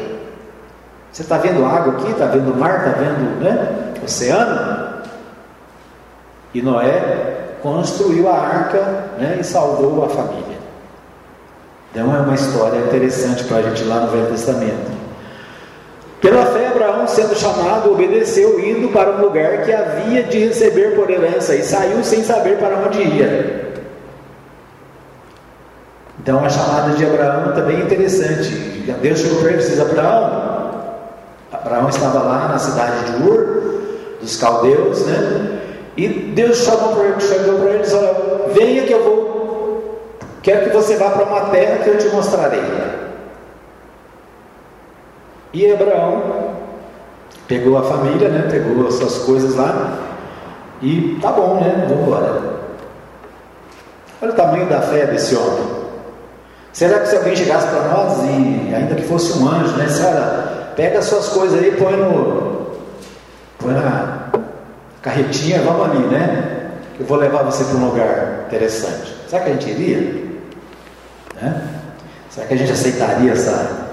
Você 1.12 1.20
está 1.20 1.36
vendo 1.36 1.62
água 1.66 1.92
aqui, 1.92 2.10
está 2.10 2.24
vendo 2.24 2.58
mar, 2.58 2.78
está 2.78 2.98
vendo 2.98 3.38
né, 3.42 3.92
oceano? 4.02 5.02
E 6.54 6.62
Noé 6.62 7.58
construiu 7.62 8.26
a 8.30 8.38
arca 8.38 8.78
né, 9.18 9.36
e 9.38 9.44
salvou 9.44 10.02
a 10.02 10.08
família. 10.08 10.55
Então 11.90 12.14
é 12.14 12.18
uma 12.20 12.34
história 12.34 12.78
interessante 12.78 13.44
para 13.44 13.58
a 13.58 13.62
gente 13.62 13.84
lá 13.84 14.00
no 14.00 14.08
Velho 14.08 14.26
Testamento. 14.26 14.96
Pela 16.20 16.46
fé, 16.46 16.68
Abraão, 16.68 17.06
sendo 17.06 17.36
chamado, 17.36 17.92
obedeceu, 17.92 18.58
indo 18.58 18.88
para 18.88 19.12
um 19.12 19.22
lugar 19.22 19.62
que 19.62 19.72
havia 19.72 20.22
de 20.22 20.46
receber 20.46 20.94
por 20.96 21.10
herança, 21.10 21.54
e 21.54 21.62
saiu 21.62 22.02
sem 22.02 22.24
saber 22.24 22.58
para 22.58 22.76
onde 22.78 23.02
ia. 23.02 23.66
Então 26.20 26.44
a 26.44 26.48
chamada 26.48 26.96
de 26.96 27.04
Abraão 27.06 27.54
também 27.54 27.76
é 27.76 27.84
interessante. 27.84 28.50
Deus 29.00 29.20
chegou 29.20 29.38
para 29.40 29.50
ele 29.50 29.58
e 29.58 29.64
disse: 29.64 29.80
Abraão, 29.80 30.56
Abraão 31.52 31.88
estava 31.88 32.18
lá 32.18 32.48
na 32.48 32.58
cidade 32.58 33.12
de 33.12 33.22
Ur, 33.22 33.82
dos 34.20 34.36
caldeus, 34.36 35.06
né? 35.06 35.60
E 35.96 36.08
Deus 36.08 36.58
chamou 36.58 36.94
para 36.94 37.04
ele, 37.04 37.14
para 37.14 37.76
e 37.76 37.78
disse: 37.78 37.94
Olha, 37.94 38.14
venha 38.52 38.82
que 38.82 38.92
eu 38.92 39.04
vou, 39.04 39.35
quero 40.46 40.66
que 40.66 40.76
você 40.76 40.94
vá 40.94 41.10
para 41.10 41.24
uma 41.24 41.40
terra 41.50 41.82
que 41.82 41.90
eu 41.90 41.98
te 41.98 42.06
mostrarei. 42.10 42.62
E 45.52 45.72
Abraão 45.72 46.54
pegou 47.48 47.76
a 47.76 47.82
família, 47.82 48.28
né? 48.28 48.46
Pegou 48.48 48.86
as 48.86 48.94
suas 48.94 49.18
coisas 49.24 49.56
lá 49.56 49.98
e 50.80 51.18
tá 51.20 51.32
bom, 51.32 51.56
né? 51.56 51.86
Vamos 51.88 52.06
embora. 52.06 52.42
Olha 54.22 54.32
o 54.32 54.36
tamanho 54.36 54.66
da 54.66 54.82
fé 54.82 55.06
desse 55.06 55.34
homem. 55.34 55.66
Será 56.72 57.00
que 57.00 57.08
se 57.08 57.16
alguém 57.16 57.34
chegasse 57.34 57.66
para 57.66 57.88
nós 57.88 58.22
e 58.22 58.72
ainda 58.72 58.94
que 58.94 59.02
fosse 59.02 59.36
um 59.36 59.48
anjo, 59.48 59.76
né? 59.76 59.88
Será? 59.88 60.74
Pega 60.76 61.00
as 61.00 61.06
suas 61.06 61.28
coisas 61.30 61.60
aí, 61.60 61.72
põe 61.72 61.96
no. 61.96 62.68
põe 63.58 63.74
na 63.74 64.28
carretinha, 65.02 65.60
vamos 65.62 65.90
ali, 65.90 66.06
né? 66.06 66.70
Eu 67.00 67.06
vou 67.06 67.18
levar 67.18 67.42
você 67.42 67.64
para 67.64 67.78
um 67.78 67.86
lugar 67.86 68.44
interessante. 68.46 69.12
Será 69.28 69.42
que 69.42 69.50
a 69.50 69.52
gente 69.54 69.70
iria? 69.70 70.25
Né? 71.40 71.62
Será 72.30 72.46
que 72.46 72.54
a 72.54 72.56
gente 72.56 72.72
aceitaria 72.72 73.32
essa? 73.32 73.86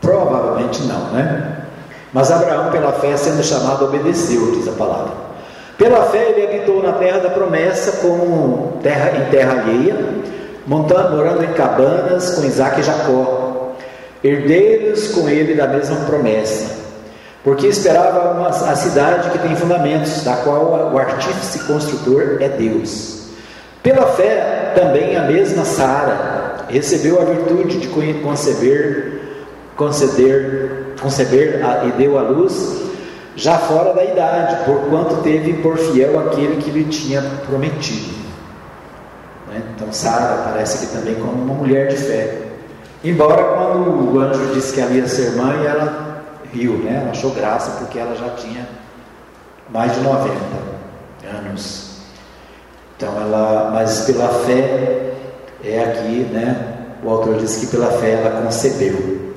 Provavelmente 0.00 0.82
não, 0.82 1.12
né? 1.12 1.64
Mas 2.12 2.30
Abraão, 2.30 2.70
pela 2.70 2.92
fé, 2.92 3.16
sendo 3.16 3.42
chamado, 3.42 3.84
obedeceu, 3.86 4.52
diz 4.52 4.68
a 4.68 4.72
palavra. 4.72 5.12
Pela 5.76 6.04
fé, 6.04 6.30
ele 6.30 6.46
habitou 6.46 6.82
na 6.82 6.92
terra 6.92 7.18
da 7.18 7.30
promessa, 7.30 7.92
como 8.00 8.78
terra, 8.82 9.18
em 9.18 9.30
terra 9.30 9.60
alheia, 9.60 9.96
montando, 10.66 11.16
morando 11.16 11.44
em 11.44 11.52
cabanas 11.54 12.30
com 12.30 12.44
Isaac 12.44 12.80
e 12.80 12.82
Jacó 12.82 13.44
herdeiros 14.24 15.08
com 15.08 15.28
ele 15.28 15.54
da 15.54 15.66
mesma 15.66 15.96
promessa, 16.06 16.74
porque 17.44 17.66
esperava 17.66 18.32
uma, 18.32 18.48
a 18.48 18.74
cidade 18.74 19.28
que 19.28 19.38
tem 19.38 19.54
fundamentos, 19.54 20.24
da 20.24 20.36
qual 20.36 20.90
o 20.94 20.98
artífice 20.98 21.58
construtor 21.66 22.38
é 22.40 22.48
Deus. 22.48 23.23
Pela 23.84 24.06
fé, 24.06 24.72
também 24.74 25.14
a 25.14 25.24
mesma 25.24 25.62
Sara 25.62 26.64
recebeu 26.70 27.20
a 27.20 27.24
virtude 27.26 27.80
de 27.80 27.88
conceber, 28.22 29.20
conceder, 29.76 30.94
conceber 30.98 31.62
a, 31.62 31.84
e 31.84 31.92
deu 31.92 32.18
à 32.18 32.22
luz, 32.22 32.80
já 33.36 33.58
fora 33.58 33.92
da 33.92 34.02
idade, 34.02 34.64
porquanto 34.64 35.16
teve 35.16 35.52
por 35.62 35.76
fiel 35.76 36.18
aquele 36.18 36.62
que 36.62 36.70
lhe 36.70 36.84
tinha 36.84 37.20
prometido. 37.46 38.14
Né? 39.48 39.60
Então, 39.76 39.92
Sara 39.92 40.36
aparece 40.36 40.86
aqui 40.86 40.96
também 40.96 41.16
como 41.16 41.32
uma 41.32 41.52
mulher 41.52 41.88
de 41.88 41.96
fé. 41.98 42.38
Embora 43.04 43.44
quando 43.44 44.14
o 44.14 44.18
anjo 44.18 44.54
disse 44.54 44.72
que 44.72 44.80
ela 44.80 44.92
ia 44.92 45.06
ser 45.06 45.32
mãe, 45.32 45.66
ela 45.66 46.24
riu, 46.54 46.78
né? 46.78 47.00
Ela 47.02 47.10
achou 47.10 47.32
graça 47.32 47.72
porque 47.72 47.98
ela 47.98 48.16
já 48.16 48.30
tinha 48.30 48.66
mais 49.68 49.92
de 49.92 50.00
90 50.00 50.34
anos. 51.36 51.83
Então 52.96 53.20
ela, 53.20 53.70
mas 53.72 54.00
pela 54.00 54.28
fé 54.28 55.12
é 55.64 55.82
aqui, 55.82 56.28
né? 56.32 56.74
O 57.02 57.10
autor 57.10 57.36
diz 57.36 57.56
que 57.56 57.66
pela 57.66 57.90
fé 57.98 58.12
ela 58.12 58.42
concebeu. 58.42 59.34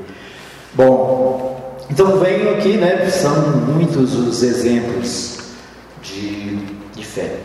Bom, 0.73 1.75
então 1.89 2.17
venho 2.19 2.51
aqui, 2.51 2.77
né? 2.77 3.09
São 3.09 3.35
muitos 3.67 4.15
os 4.15 4.43
exemplos 4.43 5.39
de, 6.01 6.57
de 6.93 7.03
fé. 7.03 7.35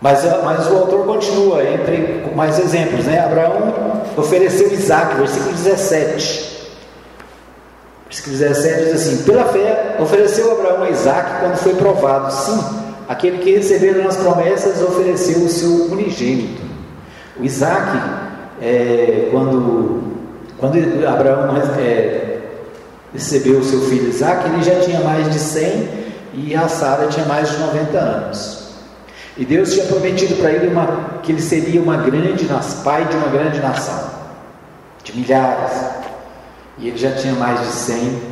Mas, 0.00 0.24
mas 0.44 0.70
o 0.70 0.76
autor 0.76 1.06
continua 1.06 1.64
entre 1.64 2.30
mais 2.34 2.58
exemplos, 2.58 3.06
né? 3.06 3.20
Abraão 3.20 4.02
ofereceu 4.16 4.72
Isaac, 4.72 5.16
versículo 5.16 5.52
17. 5.52 6.56
Versículo 8.06 8.36
17 8.36 8.84
diz 8.84 8.94
assim: 8.94 9.24
Pela 9.24 9.44
fé 9.46 9.96
ofereceu 9.98 10.52
Abraão 10.52 10.82
a 10.82 10.90
Isaac 10.90 11.40
quando 11.40 11.56
foi 11.56 11.74
provado. 11.74 12.32
Sim, 12.32 12.85
aquele 13.08 13.38
que 13.38 13.52
recebeu 13.52 14.06
as 14.06 14.16
promessas 14.16 14.82
ofereceu 14.82 15.38
o 15.38 15.48
seu 15.48 15.92
unigênito. 15.92 16.62
O 17.38 17.44
Isaac, 17.44 17.98
é, 18.60 19.28
quando, 19.30 20.02
quando 20.58 21.06
Abraão 21.06 21.56
é, 21.78 22.38
recebeu 23.12 23.58
o 23.58 23.64
seu 23.64 23.80
filho 23.82 24.08
Isaac, 24.08 24.48
ele 24.48 24.62
já 24.62 24.80
tinha 24.80 25.00
mais 25.00 25.30
de 25.30 25.38
100 25.38 25.88
e 26.34 26.54
a 26.54 26.68
Sara 26.68 27.08
tinha 27.08 27.26
mais 27.26 27.50
de 27.50 27.58
90 27.58 27.98
anos. 27.98 28.66
E 29.36 29.44
Deus 29.44 29.72
tinha 29.72 29.84
prometido 29.84 30.36
para 30.36 30.50
ele 30.50 30.68
uma, 30.68 31.20
que 31.22 31.30
ele 31.30 31.42
seria 31.42 31.80
uma 31.80 31.98
grande 31.98 32.46
pai 32.82 33.04
de 33.04 33.16
uma 33.16 33.28
grande 33.28 33.60
nação, 33.60 34.10
de 35.04 35.14
milhares. 35.14 35.72
E 36.78 36.88
ele 36.88 36.96
já 36.96 37.12
tinha 37.12 37.34
mais 37.34 37.60
de 37.60 37.66
100 37.66 38.22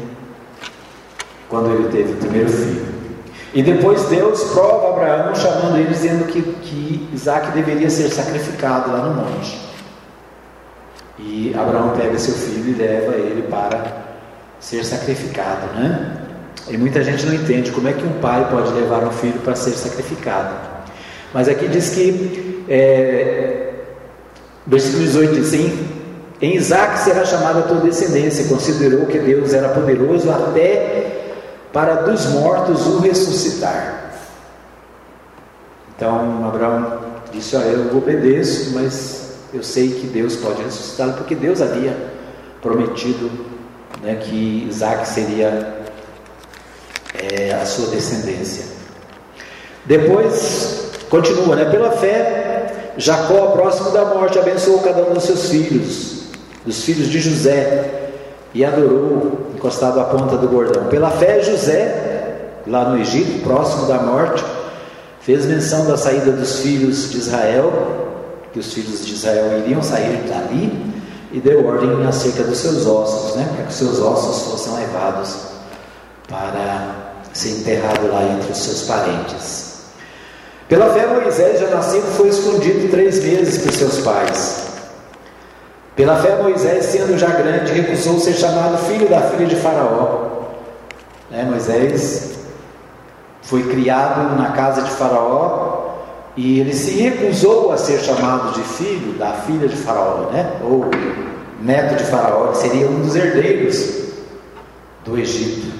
quando 1.48 1.74
ele 1.74 1.88
teve 1.88 2.12
o 2.12 2.16
primeiro 2.16 2.48
filho. 2.48 2.93
E 3.54 3.62
depois 3.62 4.02
Deus 4.06 4.42
prova 4.52 4.88
Abraão, 4.88 5.32
chamando 5.36 5.76
ele, 5.76 5.88
dizendo 5.88 6.26
que, 6.26 6.42
que 6.42 7.08
Isaac 7.14 7.52
deveria 7.52 7.88
ser 7.88 8.08
sacrificado 8.08 8.90
lá 8.90 8.98
no 8.98 9.14
monte. 9.14 9.60
E 11.20 11.54
Abraão 11.56 11.90
pega 11.96 12.18
seu 12.18 12.34
filho 12.34 12.70
e 12.70 12.74
leva 12.74 13.14
ele 13.14 13.46
para 13.48 14.02
ser 14.58 14.84
sacrificado, 14.84 15.72
né? 15.76 16.16
E 16.68 16.76
muita 16.76 17.04
gente 17.04 17.24
não 17.26 17.34
entende 17.34 17.70
como 17.70 17.86
é 17.86 17.92
que 17.92 18.04
um 18.04 18.18
pai 18.20 18.48
pode 18.50 18.72
levar 18.72 19.04
um 19.04 19.12
filho 19.12 19.38
para 19.40 19.54
ser 19.54 19.72
sacrificado. 19.72 20.54
Mas 21.32 21.48
aqui 21.48 21.68
diz 21.68 21.90
que, 21.90 22.64
é, 22.68 23.70
versículo 24.66 25.04
18 25.04 25.34
diz 25.34 25.46
assim: 25.46 25.88
Em 26.42 26.56
Isaac 26.56 26.98
será 26.98 27.24
chamada 27.24 27.60
a 27.60 27.62
tua 27.62 27.80
descendência. 27.80 28.48
Considerou 28.48 29.06
que 29.06 29.18
Deus 29.20 29.54
era 29.54 29.68
poderoso 29.68 30.28
até 30.28 31.23
para 31.74 31.94
dos 31.96 32.26
mortos 32.26 32.86
o 32.86 33.00
ressuscitar. 33.00 34.12
Então 35.94 36.46
Abraão 36.46 37.00
disse: 37.32 37.56
Olha, 37.56 37.64
eu 37.64 37.96
obedeço, 37.98 38.72
mas 38.72 39.32
eu 39.52 39.62
sei 39.62 39.90
que 39.90 40.06
Deus 40.06 40.36
pode 40.36 40.62
ressuscitá-lo, 40.62 41.14
porque 41.14 41.34
Deus 41.34 41.60
havia 41.60 41.94
prometido 42.62 43.30
né, 44.00 44.14
que 44.14 44.66
Isaac 44.70 45.06
seria 45.08 45.82
é, 47.12 47.52
a 47.54 47.66
sua 47.66 47.88
descendência. 47.88 48.64
Depois, 49.84 50.92
continua, 51.10 51.56
né? 51.56 51.64
Pela 51.66 51.90
fé, 51.90 52.92
Jacó, 52.96 53.48
próximo 53.48 53.90
da 53.90 54.04
morte, 54.04 54.38
abençoou 54.38 54.80
cada 54.80 55.02
um 55.02 55.12
dos 55.12 55.24
seus 55.24 55.50
filhos, 55.50 56.22
dos 56.64 56.84
filhos 56.84 57.08
de 57.08 57.20
José, 57.20 58.10
e 58.54 58.64
adorou, 58.64 59.53
encostado 59.64 59.98
à 59.98 60.04
ponta 60.04 60.36
do 60.36 60.46
bordão. 60.46 60.84
Pela 60.88 61.10
fé, 61.10 61.42
José, 61.42 62.50
lá 62.66 62.90
no 62.90 63.00
Egito, 63.00 63.42
próximo 63.42 63.86
da 63.86 63.96
morte, 63.98 64.44
fez 65.22 65.46
menção 65.46 65.86
da 65.86 65.96
saída 65.96 66.32
dos 66.32 66.60
filhos 66.60 67.10
de 67.10 67.16
Israel, 67.16 67.72
que 68.52 68.58
os 68.58 68.74
filhos 68.74 69.06
de 69.06 69.14
Israel 69.14 69.58
iriam 69.60 69.82
sair 69.82 70.22
dali, 70.28 70.92
e 71.32 71.40
deu 71.40 71.66
ordem 71.66 72.06
acerca 72.06 72.44
dos 72.44 72.58
seus 72.58 72.86
ossos, 72.86 73.36
né? 73.36 73.48
Para 73.54 73.64
que 73.64 73.70
os 73.70 73.76
seus 73.76 73.98
ossos 74.00 74.52
fossem 74.52 74.74
levados 74.74 75.34
para 76.28 77.14
ser 77.32 77.60
enterrado 77.60 78.06
lá 78.08 78.22
entre 78.22 78.52
os 78.52 78.58
seus 78.58 78.82
parentes. 78.82 79.74
Pela 80.68 80.92
fé, 80.92 81.06
Moisés, 81.06 81.58
já 81.58 81.68
nascido, 81.68 82.04
foi 82.16 82.28
escondido 82.28 82.90
três 82.90 83.24
meses 83.24 83.62
por 83.62 83.72
seus 83.72 83.98
pais. 84.00 84.63
Pela 85.96 86.16
fé, 86.16 86.42
Moisés, 86.42 86.86
sendo 86.86 87.16
já 87.16 87.28
grande, 87.28 87.72
recusou 87.72 88.18
ser 88.18 88.34
chamado 88.34 88.76
filho 88.78 89.08
da 89.08 89.20
filha 89.22 89.46
de 89.46 89.54
Faraó. 89.54 90.30
Né? 91.30 91.44
Moisés 91.44 92.34
foi 93.42 93.62
criado 93.62 94.36
na 94.36 94.50
casa 94.50 94.82
de 94.82 94.90
Faraó 94.90 95.94
e 96.36 96.58
ele 96.58 96.74
se 96.74 97.00
recusou 97.00 97.70
a 97.70 97.76
ser 97.76 98.00
chamado 98.00 98.54
de 98.54 98.62
filho 98.62 99.12
da 99.12 99.32
filha 99.32 99.68
de 99.68 99.76
Faraó, 99.76 100.30
né? 100.32 100.58
ou 100.64 100.86
neto 101.60 101.96
de 101.96 102.04
Faraó, 102.04 102.48
que 102.48 102.58
seria 102.58 102.88
um 102.88 103.00
dos 103.00 103.14
herdeiros 103.14 104.04
do 105.04 105.16
Egito. 105.16 105.72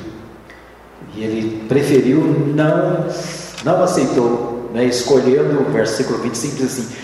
E 1.17 1.25
ele 1.25 1.67
preferiu 1.69 2.21
não, 2.55 3.07
não 3.65 3.83
aceitou, 3.83 4.71
né? 4.73 4.85
escolhendo, 4.85 5.61
o 5.61 5.73
versículo 5.73 6.19
25 6.19 6.57
diz 6.57 6.67
assim: 6.67 7.04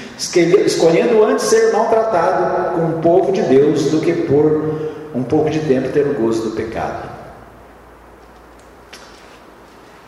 escolhendo 0.66 1.24
antes 1.24 1.46
ser 1.46 1.72
maltratado 1.72 2.76
com 2.76 2.98
o 2.98 3.00
povo 3.00 3.32
de 3.32 3.42
Deus 3.42 3.90
do 3.90 4.00
que 4.00 4.12
por 4.12 4.90
um 5.14 5.22
pouco 5.22 5.48
de 5.50 5.60
tempo 5.60 5.88
ter 5.88 6.06
o 6.06 6.14
gozo 6.14 6.50
do 6.50 6.50
pecado. 6.50 7.08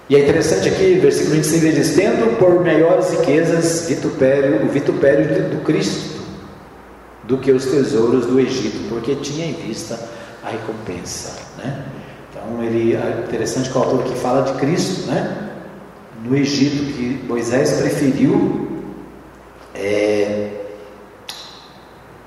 E 0.09 0.17
é 0.17 0.21
interessante 0.21 0.69
aqui, 0.69 0.99
versículo 0.99 1.37
25 1.37 1.65
ele 1.65 1.77
diz: 1.77 1.95
Tendo 1.95 2.39
por 2.39 2.63
maiores 2.63 3.11
riquezas 3.11 3.89
vitupério, 3.89 4.63
o 4.65 4.69
vitupério 4.69 5.49
do 5.49 5.65
Cristo 5.65 6.21
do 7.25 7.39
que 7.39 7.51
os 7.51 7.65
tesouros 7.65 8.27
do 8.27 8.39
Egito, 8.39 8.89
porque 8.89 9.15
tinha 9.15 9.47
em 9.47 9.55
vista 9.55 9.99
a 10.43 10.51
recompensa. 10.51 11.33
Né? 11.57 11.85
Então 12.29 12.63
ele 12.63 12.95
é 12.95 13.25
interessante 13.27 13.71
que 13.71 13.79
o 13.79 13.81
autor 13.81 14.01
aqui 14.01 14.15
fala 14.19 14.43
de 14.43 14.53
Cristo, 14.59 15.07
né? 15.07 15.51
no 16.25 16.37
Egito, 16.37 16.93
que 16.93 17.25
Moisés 17.27 17.73
preferiu 17.81 18.72
é, 19.75 20.49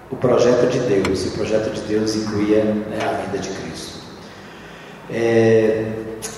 o 0.09 0.15
projeto 0.15 0.69
de 0.69 0.79
Deus, 0.79 1.25
e 1.25 1.27
o 1.29 1.31
projeto 1.31 1.73
de 1.73 1.81
Deus 1.81 2.15
incluía 2.15 2.63
né, 2.63 2.99
a 3.01 3.21
vida 3.25 3.37
de 3.37 3.49
Cristo. 3.49 3.99
É, 5.11 5.85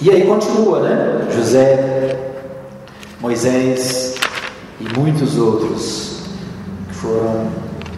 e 0.01 0.11
aí 0.11 0.25
continua, 0.25 0.81
né? 0.81 1.27
José, 1.33 2.17
Moisés 3.19 4.15
e 4.79 4.99
muitos 4.99 5.37
outros 5.37 6.21
que 6.87 6.95
foram 6.95 7.49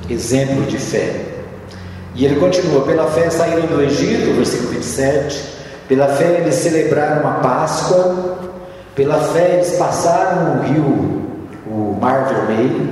exemplo 0.09 0.63
de 0.65 0.77
fé. 0.77 1.25
E 2.15 2.25
ele 2.25 2.39
continua: 2.39 2.85
pela 2.85 3.07
fé 3.07 3.29
saíram 3.29 3.65
do 3.67 3.81
Egito, 3.81 4.35
versículo 4.35 4.69
27. 4.69 5.59
Pela 5.87 6.07
fé 6.07 6.39
eles 6.41 6.55
celebraram 6.55 7.27
a 7.27 7.33
Páscoa. 7.33 8.37
Pela 8.95 9.19
fé 9.19 9.55
eles 9.55 9.71
passaram 9.77 10.59
o 10.59 10.63
rio, 10.63 11.18
o 11.69 11.95
Mar 11.99 12.25
Vermelho. 12.27 12.89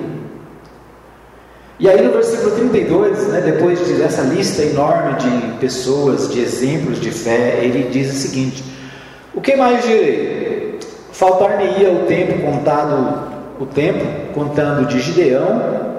E 1.79 1.89
aí 1.89 2.01
no 2.01 2.11
versículo 2.11 2.51
32, 2.51 3.27
né, 3.27 3.41
depois 3.41 3.79
dessa 3.97 4.21
lista 4.21 4.63
enorme 4.63 5.15
de 5.15 5.57
pessoas, 5.59 6.31
de 6.31 6.39
exemplos 6.39 6.99
de 6.99 7.11
fé, 7.11 7.59
ele 7.61 7.89
diz 7.91 8.11
o 8.13 8.17
seguinte: 8.17 8.63
O 9.33 9.41
que 9.41 9.55
mais 9.55 9.83
direi? 9.83 10.79
Faltar-me-ia 11.11 11.91
o 11.91 12.05
tempo 12.05 12.43
contado, 12.43 13.31
o 13.59 13.65
tempo 13.65 14.33
contando 14.33 14.87
de 14.87 14.99
Gideão, 14.99 15.97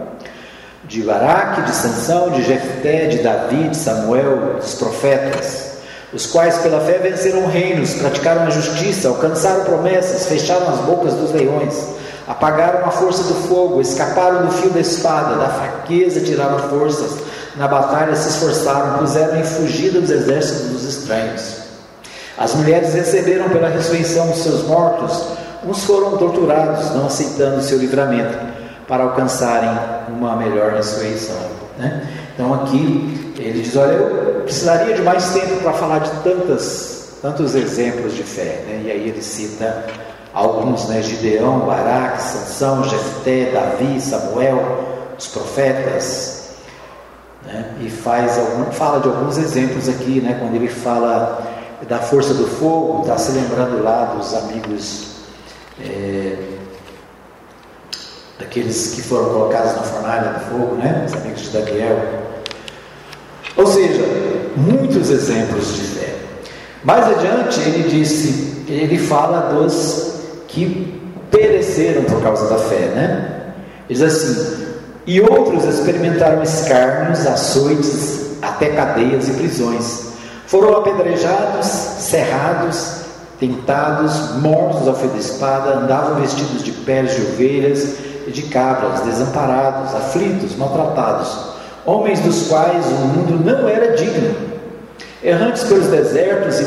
de 0.84 1.02
Baraque, 1.02 1.62
de 1.62 1.74
Sansão, 1.74 2.30
de 2.30 2.42
Jefté, 2.42 3.06
de 3.06 3.18
Davi, 3.18 3.68
de 3.68 3.76
Samuel, 3.76 4.54
dos 4.56 4.74
profetas, 4.74 5.78
os 6.12 6.26
quais 6.26 6.58
pela 6.58 6.80
fé 6.80 6.98
venceram 6.98 7.46
reinos, 7.46 7.94
praticaram 7.94 8.42
a 8.44 8.50
justiça, 8.50 9.08
alcançaram 9.08 9.64
promessas, 9.64 10.26
fecharam 10.26 10.68
as 10.70 10.80
bocas 10.80 11.14
dos 11.14 11.32
leões, 11.32 11.97
apagaram 12.28 12.84
a 12.84 12.90
força 12.90 13.22
do 13.22 13.48
fogo, 13.48 13.80
escaparam 13.80 14.46
do 14.46 14.52
fio 14.52 14.70
da 14.70 14.80
espada, 14.80 15.36
da 15.36 15.48
fraqueza 15.48 16.20
tiraram 16.20 16.68
forças, 16.68 17.18
na 17.56 17.66
batalha 17.66 18.14
se 18.14 18.28
esforçaram, 18.28 18.98
puseram 18.98 19.40
em 19.40 19.44
fugida 19.44 19.98
dos 19.98 20.10
exércitos 20.10 20.66
dos 20.66 20.84
estranhos. 20.84 21.56
As 22.36 22.54
mulheres 22.54 22.92
receberam 22.92 23.48
pela 23.48 23.68
ressurreição 23.68 24.30
os 24.30 24.38
seus 24.38 24.62
mortos, 24.64 25.24
uns 25.64 25.84
foram 25.84 26.18
torturados, 26.18 26.94
não 26.94 27.06
aceitando 27.06 27.56
o 27.56 27.62
seu 27.62 27.78
livramento, 27.78 28.38
para 28.86 29.04
alcançarem 29.04 29.70
uma 30.08 30.36
melhor 30.36 30.72
ressurreição. 30.72 31.36
Né? 31.78 32.06
Então 32.34 32.52
aqui 32.54 33.34
ele 33.38 33.62
diz: 33.62 33.74
Olha, 33.74 33.92
eu 33.92 34.42
precisaria 34.42 34.94
de 34.94 35.02
mais 35.02 35.30
tempo 35.30 35.56
para 35.62 35.72
falar 35.72 35.98
de 36.00 36.10
tantas, 36.22 37.18
tantos 37.20 37.54
exemplos 37.54 38.14
de 38.14 38.22
fé. 38.22 38.64
Né? 38.66 38.82
E 38.84 38.90
aí 38.90 39.08
ele 39.08 39.22
cita 39.22 39.86
alguns, 40.32 40.88
né? 40.88 41.02
Gideão, 41.02 41.60
Baraque, 41.60 42.22
Sansão, 42.22 42.84
Jefté, 42.84 43.50
Davi, 43.52 44.00
Samuel, 44.00 44.84
os 45.18 45.26
profetas. 45.28 46.38
Né? 47.44 47.74
E 47.80 47.90
faz 47.90 48.38
algum, 48.38 48.70
fala 48.72 49.00
de 49.00 49.08
alguns 49.08 49.38
exemplos 49.38 49.88
aqui, 49.88 50.20
né? 50.20 50.36
quando 50.40 50.54
ele 50.54 50.68
fala 50.68 51.42
da 51.88 51.98
força 51.98 52.34
do 52.34 52.46
fogo, 52.46 53.02
está 53.02 53.16
se 53.16 53.32
lembrando 53.32 53.82
lá 53.82 54.04
dos 54.16 54.34
amigos, 54.34 55.06
é, 55.80 56.36
daqueles 58.38 58.94
que 58.94 59.02
foram 59.02 59.30
colocados 59.30 59.76
na 59.76 59.82
fornalha 59.82 60.32
do 60.32 60.40
fogo, 60.40 60.74
né? 60.76 61.04
Os 61.06 61.14
amigos 61.14 61.42
de 61.42 61.50
Daniel. 61.50 61.98
Ou 63.56 63.66
seja, 63.66 64.04
muitos 64.56 65.10
exemplos 65.10 65.74
de 65.74 65.82
fé. 65.82 66.14
Mais 66.84 67.06
adiante 67.06 67.60
ele 67.60 67.88
disse, 67.88 68.64
ele 68.68 68.98
fala 68.98 69.52
dos 69.52 70.07
que 70.58 71.00
pereceram 71.30 72.02
por 72.04 72.22
causa 72.22 72.48
da 72.48 72.58
fé, 72.58 72.86
né? 72.94 73.42
Diz 73.88 74.02
assim: 74.02 74.68
e 75.06 75.20
outros 75.20 75.64
experimentaram 75.64 76.42
escárnios, 76.42 77.26
açoites, 77.26 78.36
até 78.42 78.68
cadeias 78.68 79.28
e 79.28 79.32
prisões. 79.32 80.08
Foram 80.46 80.76
apedrejados, 80.78 81.66
cerrados, 81.66 83.02
tentados, 83.38 84.36
mortos 84.36 84.88
ao 84.88 84.94
fio 84.94 85.08
da 85.10 85.18
espada, 85.18 85.78
andavam 85.78 86.20
vestidos 86.20 86.62
de 86.62 86.72
peles 86.72 87.14
de 87.14 87.22
ovelhas 87.22 87.94
e 88.26 88.30
de 88.30 88.42
cabras, 88.42 89.00
desamparados, 89.00 89.94
aflitos, 89.94 90.56
maltratados, 90.56 91.54
homens 91.86 92.20
dos 92.20 92.48
quais 92.48 92.84
o 92.86 93.06
mundo 93.06 93.44
não 93.44 93.68
era 93.68 93.96
digno, 93.96 94.34
errantes 95.22 95.64
pelos 95.64 95.86
desertos 95.86 96.60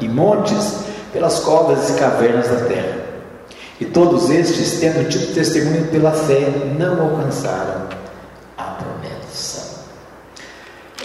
e 0.00 0.08
montes, 0.08 0.78
pelas 1.12 1.40
covas 1.40 1.90
e 1.90 1.92
cavernas 1.94 2.48
da 2.48 2.66
terra. 2.66 2.99
E 3.80 3.86
todos 3.86 4.28
estes, 4.28 4.78
tendo 4.78 5.08
tido 5.08 5.34
testemunho 5.34 5.86
pela 5.86 6.12
fé, 6.12 6.52
não 6.78 7.00
alcançaram 7.00 7.88
a 8.58 8.62
promessa. 8.62 9.86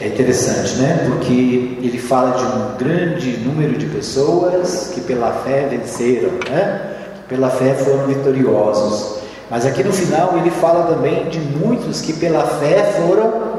É 0.01 0.07
interessante, 0.07 0.75
né? 0.75 1.07
Porque 1.09 1.77
ele 1.81 1.97
fala 1.97 2.37
de 2.37 2.43
um 2.43 2.75
grande 2.77 3.37
número 3.37 3.77
de 3.77 3.85
pessoas 3.85 4.91
que 4.93 4.99
pela 4.99 5.31
fé 5.31 5.67
venceram, 5.69 6.31
né? 6.49 6.95
Que 7.15 7.35
pela 7.35 7.49
fé 7.49 7.75
foram 7.75 8.07
vitoriosos. 8.07 9.19
Mas 9.49 9.65
aqui 9.65 9.81
no 9.81 9.93
final 9.93 10.37
ele 10.37 10.51
fala 10.51 10.93
também 10.93 11.29
de 11.29 11.39
muitos 11.39 12.01
que 12.01 12.11
pela 12.11 12.45
fé 12.45 12.83
foram 12.99 13.55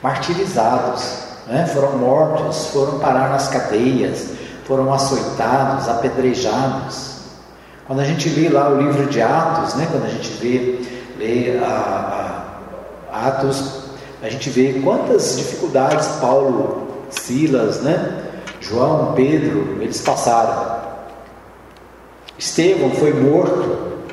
martirizados, 0.00 1.24
né? 1.48 1.66
foram 1.66 1.98
mortos, 1.98 2.66
foram 2.66 3.00
parar 3.00 3.30
nas 3.30 3.48
cadeias, 3.48 4.28
foram 4.64 4.92
açoitados, 4.92 5.88
apedrejados. 5.88 7.17
Quando 7.88 8.00
a 8.00 8.04
gente 8.04 8.28
lê 8.28 8.50
lá 8.50 8.68
o 8.68 8.76
livro 8.76 9.06
de 9.06 9.22
Atos, 9.22 9.74
né, 9.76 9.88
quando 9.90 10.04
a 10.04 10.10
gente 10.10 10.28
vê, 10.32 10.78
lê 11.18 11.58
a, 11.58 12.44
a 13.10 13.28
Atos, 13.28 13.84
a 14.22 14.28
gente 14.28 14.50
vê 14.50 14.78
quantas 14.84 15.38
dificuldades 15.38 16.06
Paulo, 16.20 16.86
Silas, 17.08 17.80
né, 17.80 18.24
João, 18.60 19.14
Pedro, 19.14 19.78
eles 19.80 20.02
passaram. 20.02 20.80
Estevão 22.36 22.90
foi 22.90 23.14
morto, 23.14 24.04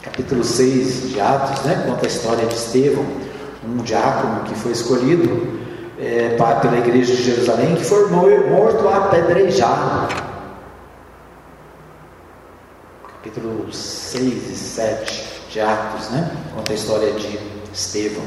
capítulo 0.00 0.42
6 0.42 1.10
de 1.10 1.20
Atos, 1.20 1.64
né, 1.64 1.84
conta 1.86 2.06
a 2.06 2.08
história 2.08 2.46
de 2.46 2.54
Estevão, 2.54 3.04
um 3.62 3.76
diácono 3.82 4.44
que 4.44 4.54
foi 4.54 4.72
escolhido 4.72 5.46
é, 6.00 6.34
pela 6.62 6.78
igreja 6.78 7.14
de 7.14 7.22
Jerusalém, 7.22 7.76
que 7.76 7.84
foi 7.84 8.08
morto 8.08 8.88
apedrejado 8.88 10.27
capítulo 13.38 13.72
6 13.72 14.50
e 14.50 14.54
7 14.54 15.24
de 15.50 15.60
Atos, 15.60 16.10
né? 16.10 16.30
Conta 16.54 16.72
a 16.72 16.74
história 16.74 17.12
de 17.12 17.38
Estevão. 17.72 18.24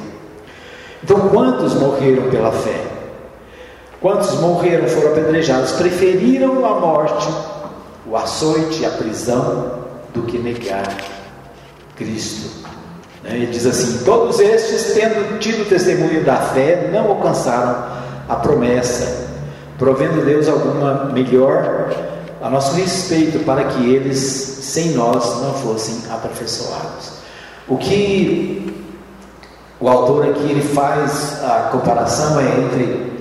Então, 1.04 1.30
quantos 1.30 1.74
morreram 1.74 2.30
pela 2.30 2.52
fé? 2.52 2.86
Quantos 4.00 4.40
morreram, 4.40 4.88
foram 4.88 5.12
apedrejados, 5.12 5.74
preferiram 5.74 6.66
a 6.66 6.80
morte, 6.80 7.28
o 8.08 8.16
açoite, 8.16 8.86
a 8.86 8.92
prisão, 8.92 9.82
do 10.14 10.24
que 10.24 10.38
negar 10.38 10.96
Cristo. 11.96 12.68
Né? 13.24 13.36
Ele 13.36 13.48
diz 13.48 13.66
assim: 13.66 14.04
Todos 14.04 14.40
estes, 14.40 14.94
tendo 14.94 15.40
tido 15.40 15.68
testemunho 15.68 16.24
da 16.24 16.38
fé, 16.38 16.90
não 16.92 17.10
alcançaram 17.10 17.86
a 18.28 18.36
promessa, 18.36 19.28
provendo 19.78 20.26
Deus 20.26 20.48
alguma 20.48 21.06
melhor 21.06 21.94
a 22.42 22.50
nosso 22.50 22.76
respeito, 22.76 23.40
para 23.46 23.66
que 23.66 23.94
eles, 23.94 24.18
sem 24.18 24.92
nós, 24.92 25.42
não 25.42 25.54
fossem 25.54 25.98
aperfeiçoados. 26.10 27.12
O 27.68 27.78
que 27.78 28.74
o 29.80 29.88
autor 29.88 30.30
aqui 30.30 30.44
ele 30.44 30.62
faz 30.62 31.44
a 31.44 31.70
comparação 31.72 32.40
é 32.40 32.60
entre 32.60 33.12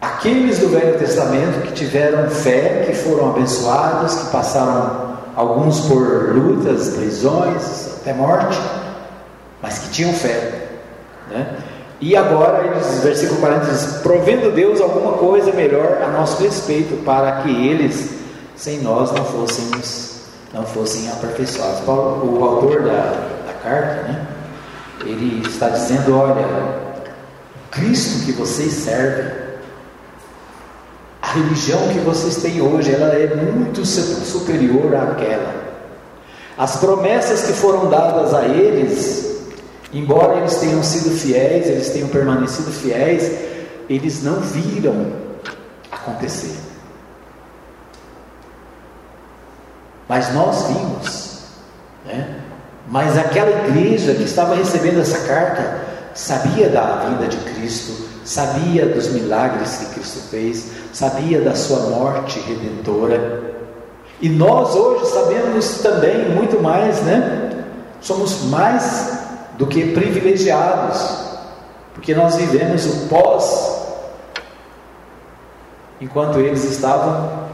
aqueles 0.00 0.58
do 0.58 0.68
Velho 0.68 0.98
Testamento 0.98 1.62
que 1.66 1.72
tiveram 1.72 2.30
fé, 2.30 2.84
que 2.86 2.94
foram 2.94 3.30
abençoados, 3.30 4.14
que 4.14 4.30
passaram 4.30 5.16
alguns 5.34 5.80
por 5.80 6.34
lutas, 6.34 6.90
prisões, 6.90 7.98
até 8.00 8.12
morte, 8.12 8.58
mas 9.60 9.78
que 9.80 9.90
tinham 9.90 10.12
fé. 10.12 10.68
Né? 11.30 11.56
E 12.00 12.16
agora, 12.16 12.64
eles, 12.66 13.00
versículo 13.02 13.40
40 13.40 13.66
diz: 13.66 13.86
provendo 14.02 14.52
Deus 14.52 14.80
alguma 14.80 15.12
coisa 15.12 15.52
melhor 15.52 15.98
a 16.02 16.08
nosso 16.08 16.42
respeito, 16.42 17.02
para 17.04 17.42
que 17.42 17.50
eles 17.50 18.25
sem 18.56 18.80
nós 18.80 19.12
não 19.12 19.24
fôssemos 19.24 20.16
não 20.52 20.64
fossem 20.64 21.08
aperfeiçoados. 21.10 21.80
Paulo, 21.80 22.38
o 22.38 22.44
autor 22.44 22.82
da, 22.82 23.28
da 23.46 23.52
carta, 23.62 24.02
né, 24.02 24.26
ele 25.04 25.46
está 25.46 25.68
dizendo: 25.68 26.16
olha, 26.16 26.46
Cristo 27.70 28.24
que 28.24 28.32
vocês 28.32 28.72
servem, 28.72 29.32
a 31.20 31.32
religião 31.32 31.88
que 31.88 31.98
vocês 31.98 32.36
têm 32.36 32.60
hoje, 32.60 32.92
ela 32.92 33.14
é 33.14 33.34
muito 33.34 33.84
superior 33.84 34.94
àquela. 34.94 35.66
As 36.56 36.76
promessas 36.76 37.42
que 37.42 37.52
foram 37.52 37.90
dadas 37.90 38.32
a 38.32 38.46
eles, 38.46 39.36
embora 39.92 40.38
eles 40.38 40.56
tenham 40.56 40.82
sido 40.82 41.10
fiéis, 41.10 41.66
eles 41.66 41.90
tenham 41.90 42.08
permanecido 42.08 42.70
fiéis, 42.70 43.30
eles 43.90 44.22
não 44.22 44.40
viram 44.40 45.12
acontecer. 45.92 46.65
Mas 50.08 50.32
nós 50.32 50.66
vimos, 50.68 51.38
né? 52.04 52.36
Mas 52.88 53.18
aquela 53.18 53.50
igreja 53.66 54.14
que 54.14 54.22
estava 54.22 54.54
recebendo 54.54 55.00
essa 55.00 55.26
carta 55.26 55.80
sabia 56.14 56.68
da 56.68 57.04
vinda 57.06 57.26
de 57.26 57.36
Cristo, 57.38 58.06
sabia 58.24 58.86
dos 58.86 59.08
milagres 59.08 59.76
que 59.76 59.94
Cristo 59.94 60.20
fez, 60.30 60.70
sabia 60.92 61.40
da 61.40 61.54
sua 61.54 61.90
morte 61.90 62.38
redentora. 62.40 63.54
E 64.20 64.28
nós 64.28 64.74
hoje 64.74 65.06
sabemos 65.06 65.78
também 65.78 66.30
muito 66.30 66.62
mais, 66.62 67.02
né? 67.02 67.64
Somos 68.00 68.44
mais 68.44 69.18
do 69.58 69.66
que 69.66 69.92
privilegiados, 69.92 71.26
porque 71.94 72.14
nós 72.14 72.36
vivemos 72.36 72.86
o 72.86 73.08
pós, 73.08 73.76
enquanto 76.00 76.38
eles 76.38 76.64
estavam 76.64 77.46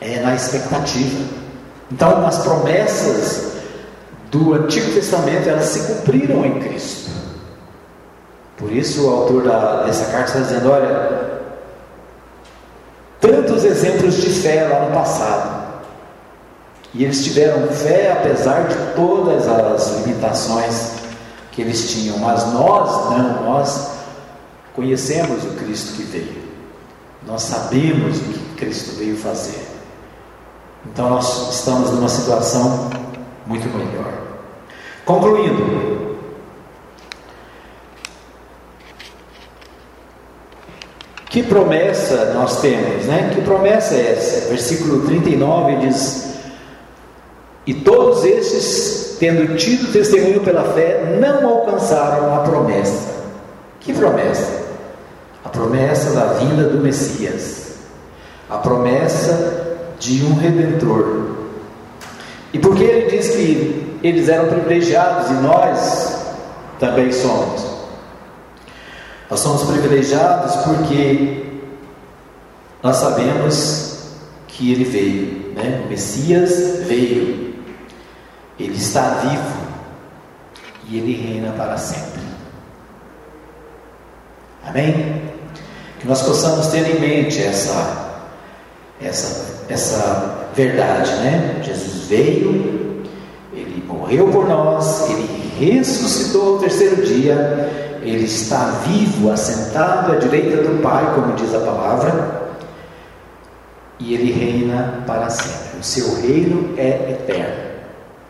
é, 0.00 0.20
na 0.20 0.34
expectativa. 0.34 1.45
Então, 1.90 2.26
as 2.26 2.38
promessas 2.38 3.52
do 4.30 4.54
Antigo 4.54 4.92
Testamento 4.92 5.48
elas 5.48 5.66
se 5.66 5.80
cumpriram 5.92 6.44
em 6.44 6.58
Cristo. 6.60 7.10
Por 8.56 8.72
isso, 8.72 9.06
o 9.06 9.10
autor 9.10 9.44
da, 9.44 9.82
dessa 9.84 10.06
carta 10.06 10.26
está 10.26 10.40
dizendo: 10.40 10.70
olha, 10.70 11.40
tantos 13.20 13.64
exemplos 13.64 14.14
de 14.16 14.30
fé 14.30 14.66
lá 14.66 14.86
no 14.86 14.94
passado. 14.94 15.66
E 16.94 17.04
eles 17.04 17.22
tiveram 17.22 17.68
fé 17.68 18.10
apesar 18.12 18.68
de 18.68 18.74
todas 18.94 19.46
as 19.46 19.98
limitações 19.98 20.92
que 21.52 21.60
eles 21.60 21.90
tinham. 21.90 22.18
Mas 22.18 22.50
nós 22.52 23.10
não, 23.10 23.42
nós 23.44 23.90
conhecemos 24.74 25.44
o 25.44 25.48
Cristo 25.58 25.94
que 25.94 26.04
veio. 26.04 26.46
Nós 27.26 27.42
sabemos 27.42 28.18
o 28.18 28.20
que 28.20 28.54
Cristo 28.56 28.96
veio 28.96 29.16
fazer. 29.16 29.65
Então 30.92 31.10
nós 31.10 31.54
estamos 31.54 31.90
numa 31.90 32.08
situação 32.08 32.90
muito 33.46 33.68
melhor. 33.68 34.12
Concluindo, 35.04 36.16
que 41.30 41.42
promessa 41.42 42.32
nós 42.34 42.60
temos, 42.60 43.04
né? 43.04 43.30
Que 43.34 43.42
promessa 43.42 43.94
é 43.94 44.12
essa? 44.12 44.48
Versículo 44.48 45.06
39 45.06 45.76
diz: 45.76 46.34
E 47.66 47.74
todos 47.74 48.24
estes, 48.24 49.16
tendo 49.20 49.56
tido 49.56 49.92
testemunho 49.92 50.40
pela 50.40 50.64
fé, 50.72 51.18
não 51.20 51.48
alcançaram 51.48 52.34
a 52.34 52.38
promessa. 52.38 53.14
Que 53.80 53.92
promessa? 53.92 54.64
A 55.44 55.48
promessa 55.48 56.10
da 56.10 56.24
vinda 56.34 56.64
do 56.64 56.80
Messias. 56.80 57.74
A 58.48 58.58
promessa 58.58 59.75
de 59.98 60.24
um 60.24 60.34
redentor. 60.34 61.36
E 62.52 62.58
por 62.58 62.76
que 62.76 62.84
ele 62.84 63.10
diz 63.10 63.28
que 63.28 63.98
eles 64.02 64.28
eram 64.28 64.48
privilegiados 64.48 65.30
e 65.30 65.34
nós 65.34 66.26
também 66.78 67.12
somos? 67.12 67.64
Nós 69.28 69.40
somos 69.40 69.64
privilegiados 69.64 70.54
porque 70.56 71.44
nós 72.82 72.96
sabemos 72.96 73.96
que 74.46 74.72
ele 74.72 74.84
veio, 74.84 75.52
né? 75.54 75.82
o 75.84 75.88
Messias 75.88 76.84
veio, 76.86 77.54
ele 78.58 78.76
está 78.76 79.08
vivo 79.22 79.66
e 80.88 80.98
ele 80.98 81.14
reina 81.14 81.52
para 81.52 81.76
sempre. 81.76 82.22
Amém? 84.64 85.22
Que 85.98 86.06
nós 86.06 86.22
possamos 86.22 86.68
ter 86.68 86.86
em 86.88 87.00
mente 87.00 87.42
essa, 87.42 88.05
essa, 89.00 89.64
essa 89.68 90.48
verdade, 90.54 91.10
né? 91.16 91.60
Jesus 91.62 92.06
veio, 92.08 93.02
ele 93.52 93.84
morreu 93.86 94.28
por 94.28 94.48
nós, 94.48 95.08
ele 95.10 95.52
ressuscitou 95.58 96.54
ao 96.54 96.58
terceiro 96.58 97.04
dia, 97.04 97.98
ele 98.02 98.24
está 98.24 98.82
vivo, 98.86 99.30
assentado 99.30 100.12
à 100.12 100.16
direita 100.16 100.62
do 100.62 100.80
Pai, 100.82 101.14
como 101.14 101.34
diz 101.34 101.54
a 101.54 101.60
palavra, 101.60 102.46
e 103.98 104.14
ele 104.14 104.32
reina 104.32 105.02
para 105.06 105.28
sempre. 105.28 105.80
O 105.80 105.84
seu 105.84 106.20
reino 106.20 106.74
é 106.76 107.12
eterno. 107.12 107.66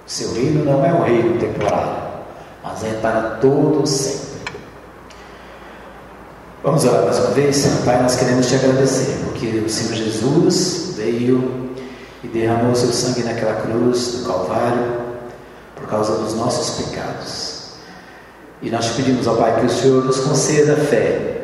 O 0.07 0.11
seu 0.11 0.33
reino 0.35 0.65
não 0.65 0.85
é 0.85 0.93
um 0.93 1.03
reino 1.03 1.39
temporal, 1.39 2.25
mas 2.63 2.85
é 2.85 2.93
para 3.01 3.23
todos 3.41 3.91
sempre. 3.91 4.26
Vamos 6.67 6.85
orar 6.85 7.05
mais 7.05 7.17
uma 7.21 7.31
vez? 7.31 7.65
Pai, 7.85 8.03
nós 8.03 8.17
queremos 8.17 8.49
te 8.49 8.57
agradecer, 8.57 9.21
porque 9.23 9.47
o 9.47 9.71
Senhor 9.71 9.95
Jesus 9.95 10.95
veio 10.97 11.71
e 12.25 12.27
derramou 12.27 12.75
seu 12.75 12.89
sangue 12.89 13.23
naquela 13.23 13.55
cruz 13.61 14.17
do 14.17 14.27
Calvário 14.27 14.97
por 15.77 15.87
causa 15.87 16.17
dos 16.17 16.35
nossos 16.35 16.85
pecados. 16.85 17.69
E 18.61 18.69
nós 18.69 18.85
te 18.87 18.95
pedimos, 18.95 19.29
ó 19.29 19.37
Pai, 19.37 19.61
que 19.61 19.67
o 19.67 19.71
Senhor 19.71 20.05
nos 20.05 20.19
conceda 20.19 20.75
fé, 20.75 21.43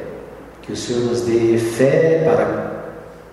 que 0.60 0.72
o 0.72 0.76
Senhor 0.76 1.04
nos 1.04 1.20
dê 1.20 1.56
fé 1.56 2.24
para 2.24 2.72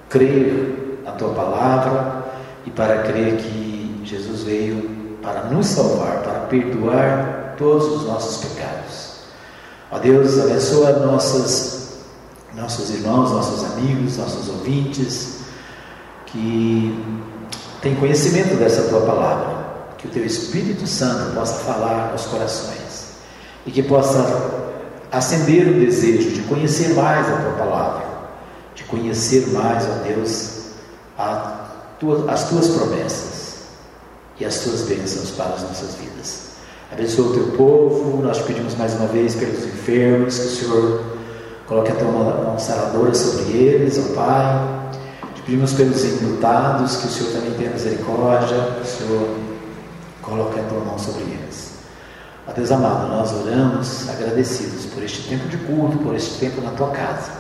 crer 0.10 1.02
na 1.04 1.14
tua 1.14 1.30
palavra 1.30 2.24
e 2.68 2.70
para 2.70 3.02
crer 3.02 3.38
que 3.38 4.04
Jesus 4.04 4.44
veio 4.44 5.18
para 5.24 5.46
nos 5.46 5.66
salvar, 5.66 6.22
para 6.22 6.40
perdoar 6.42 7.56
todos 7.58 7.88
os 7.88 8.06
nossos 8.06 8.46
pecados. 8.46 9.10
Ó 9.92 9.98
Deus, 9.98 10.40
abençoa 10.40 10.92
nossas, 11.00 11.79
nossos 12.56 12.90
irmãos, 12.90 13.32
nossos 13.32 13.64
amigos, 13.72 14.18
nossos 14.18 14.50
ouvintes, 14.50 15.40
que 16.26 17.04
têm 17.82 17.96
conhecimento 17.96 18.56
dessa 18.56 18.84
tua 18.84 19.02
palavra, 19.02 19.68
que 19.98 20.08
o 20.08 20.10
teu 20.10 20.26
Espírito 20.26 20.88
Santo 20.88 21.34
possa 21.34 21.64
falar 21.64 22.12
aos 22.12 22.26
corações 22.26 23.14
e 23.66 23.72
que 23.72 23.84
possa 23.84 24.70
acender 25.12 25.68
o 25.68 25.74
desejo 25.74 26.32
de 26.32 26.42
conhecer 26.44 26.94
mais 26.94 27.28
a 27.28 27.38
tua 27.38 27.52
palavra, 27.54 28.06
de 28.76 28.84
conhecer 28.84 29.48
mais, 29.48 29.86
ó 29.86 30.04
Deus, 30.04 30.60
tua, 32.00 32.32
as 32.32 32.50
tuas 32.50 32.68
promessas 32.70 33.40
e 34.40 34.46
as 34.46 34.60
tuas 34.60 34.84
bênçãos 34.84 35.32
para 35.32 35.54
as 35.56 35.64
nossas 35.64 35.96
vidas. 35.96 36.50
Abençoa 36.92 37.28
o 37.28 37.34
teu 37.34 37.58
povo, 37.58 38.22
nós 38.22 38.38
te 38.38 38.44
pedimos 38.44 38.76
mais 38.76 38.94
uma 38.96 39.08
vez 39.08 39.36
pelos 39.36 39.64
enfermos, 39.66 40.40
que 40.40 40.46
o 40.46 40.50
Senhor 40.50 41.09
coloque 41.70 41.92
a 41.92 41.96
tua 41.96 42.12
mão 42.12 42.58
saradora 42.58 43.14
sobre 43.14 43.54
eles, 43.56 44.00
ó 44.00 44.16
Pai. 44.16 44.92
Te 45.36 45.42
pedimos 45.44 45.72
pelos 45.74 46.04
enlutados, 46.04 46.98
que 46.98 47.08
o 47.08 47.10
Senhor 47.10 47.34
também 47.34 47.54
tenha 47.54 47.70
misericórdia, 47.70 48.58
o 48.82 48.86
Senhor 48.86 49.30
coloque 50.24 50.60
a 50.60 50.64
tua 50.64 50.80
mão 50.80 50.98
sobre 50.98 51.22
eles. 51.22 51.76
Ó 52.48 52.52
Deus 52.52 52.72
amado, 52.72 53.08
nós 53.10 53.32
oramos 53.32 54.10
agradecidos 54.10 54.86
por 54.88 55.04
este 55.04 55.30
tempo 55.30 55.48
de 55.48 55.58
culto, 55.58 56.00
por 56.00 56.16
este 56.16 56.40
tempo 56.40 56.60
na 56.60 56.72
tua 56.72 56.90
casa. 56.90 57.32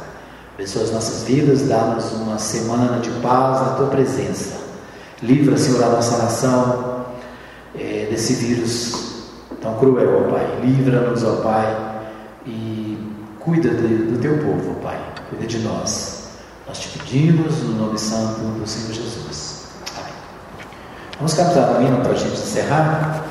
Abençoa 0.53 0.83
as 0.83 0.91
nossas 0.91 1.23
vidas, 1.23 1.67
dá-nos 1.67 2.11
uma 2.11 2.37
semana 2.37 2.99
de 2.99 3.09
paz 3.21 3.61
na 3.61 3.73
tua 3.75 3.87
presença. 3.87 4.59
Livra, 5.23 5.57
Senhor, 5.57 5.83
a 5.83 5.89
nossa 5.89 6.17
nação 6.17 7.05
é, 7.75 8.07
desse 8.11 8.33
vírus 8.33 9.23
tão 9.59 9.73
cruel, 9.79 10.25
ó 10.27 10.31
Pai. 10.31 10.59
Livra-nos, 10.61 11.23
ó 11.23 11.37
Pai, 11.37 12.03
e 12.45 13.18
cuida 13.39 13.69
do 13.69 14.19
teu 14.19 14.37
povo, 14.37 14.75
Pai. 14.81 14.99
Cuida 15.29 15.47
de 15.47 15.59
nós. 15.59 16.29
Nós 16.67 16.79
te 16.79 16.99
pedimos 16.99 17.63
no 17.63 17.85
nome 17.85 17.97
santo 17.97 18.41
do 18.41 18.67
Senhor 18.67 18.93
Jesus. 18.93 19.67
Amém. 19.97 20.13
Vamos 21.17 21.33
cantar 21.33 21.79
um 21.79 21.87
hino 21.87 22.01
para 22.01 22.11
a 22.11 22.15
gente 22.15 22.33
encerrar? 22.33 23.25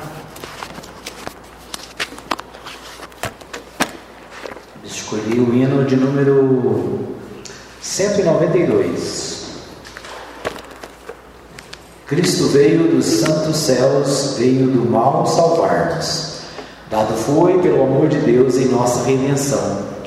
Escolhi 4.83 5.39
o 5.39 5.53
hino 5.53 5.85
de 5.85 5.95
número 5.95 7.15
192. 7.81 9.39
Cristo 12.05 12.47
veio 12.47 12.89
dos 12.89 13.05
santos 13.05 13.55
céus, 13.55 14.35
veio 14.37 14.67
do 14.67 14.89
mal 14.89 15.25
salvar-nos. 15.27 16.41
Dado 16.89 17.13
foi 17.13 17.61
pelo 17.61 17.83
amor 17.83 18.07
de 18.07 18.17
Deus 18.17 18.57
em 18.57 18.65
nossa 18.65 19.03
redenção. 19.03 19.98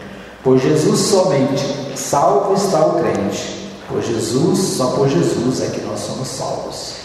Por 0.43 0.59
Jesus 0.59 0.99
somente, 0.99 1.65
salvo 1.97 2.55
está 2.55 2.85
o 2.85 2.99
crente. 2.99 3.71
Por 3.89 4.03
Jesus, 4.03 4.59
só 4.77 4.89
por 4.89 5.09
Jesus 5.09 5.61
é 5.61 5.67
que 5.69 5.81
nós 5.83 6.01
somos 6.01 6.27
salvos. 6.27 7.02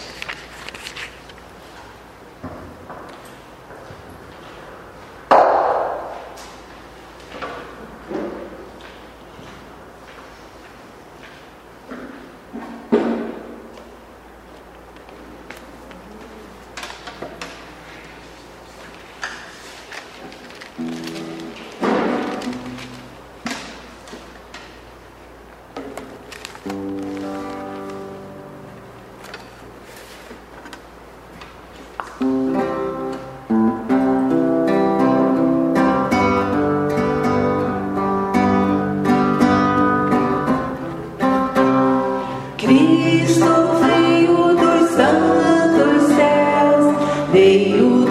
veio 47.32 48.07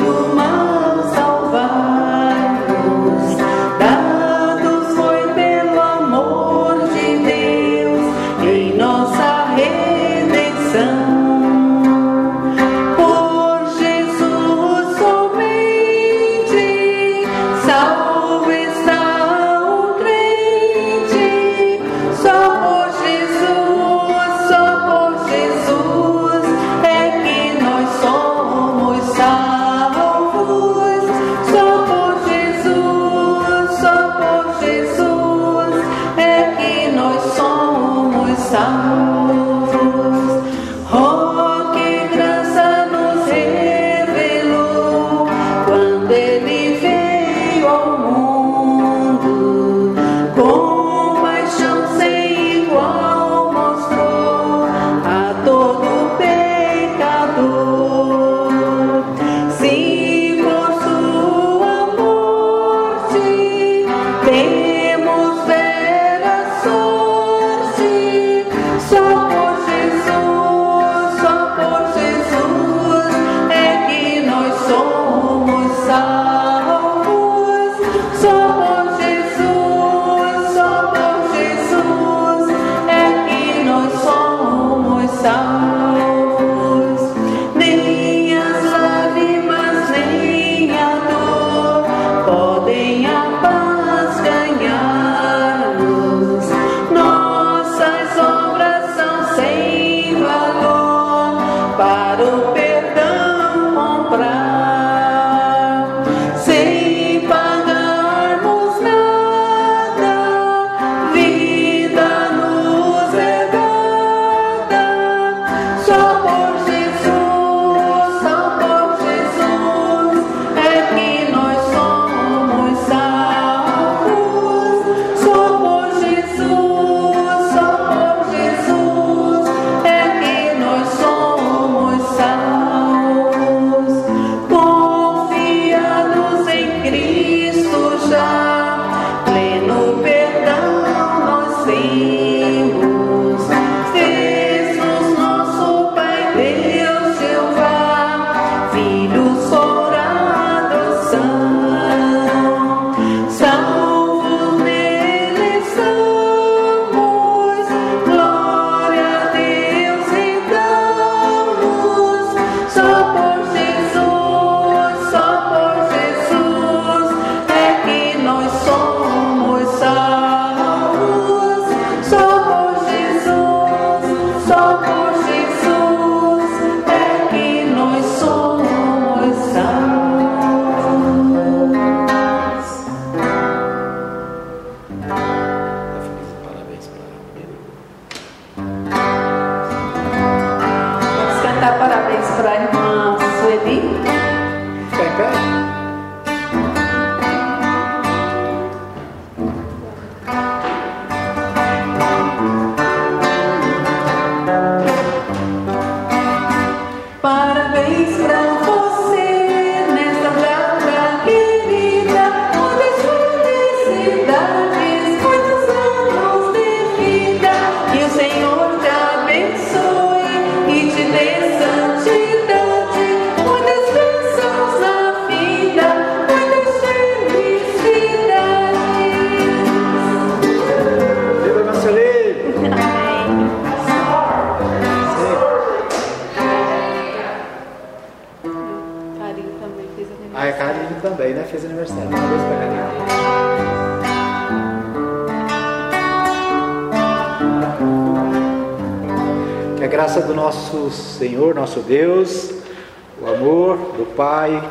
Pai, 254.47 254.63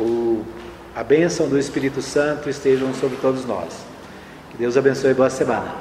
o- 0.00 0.42
a 0.96 1.04
bênção 1.04 1.46
do 1.46 1.58
Espírito 1.58 2.00
Santo 2.00 2.48
estejam 2.48 2.94
sobre 2.94 3.18
todos 3.18 3.44
nós. 3.44 3.68
Que 4.50 4.56
Deus 4.56 4.74
abençoe 4.74 5.10
e 5.10 5.14
boa 5.14 5.28
semana. 5.28 5.74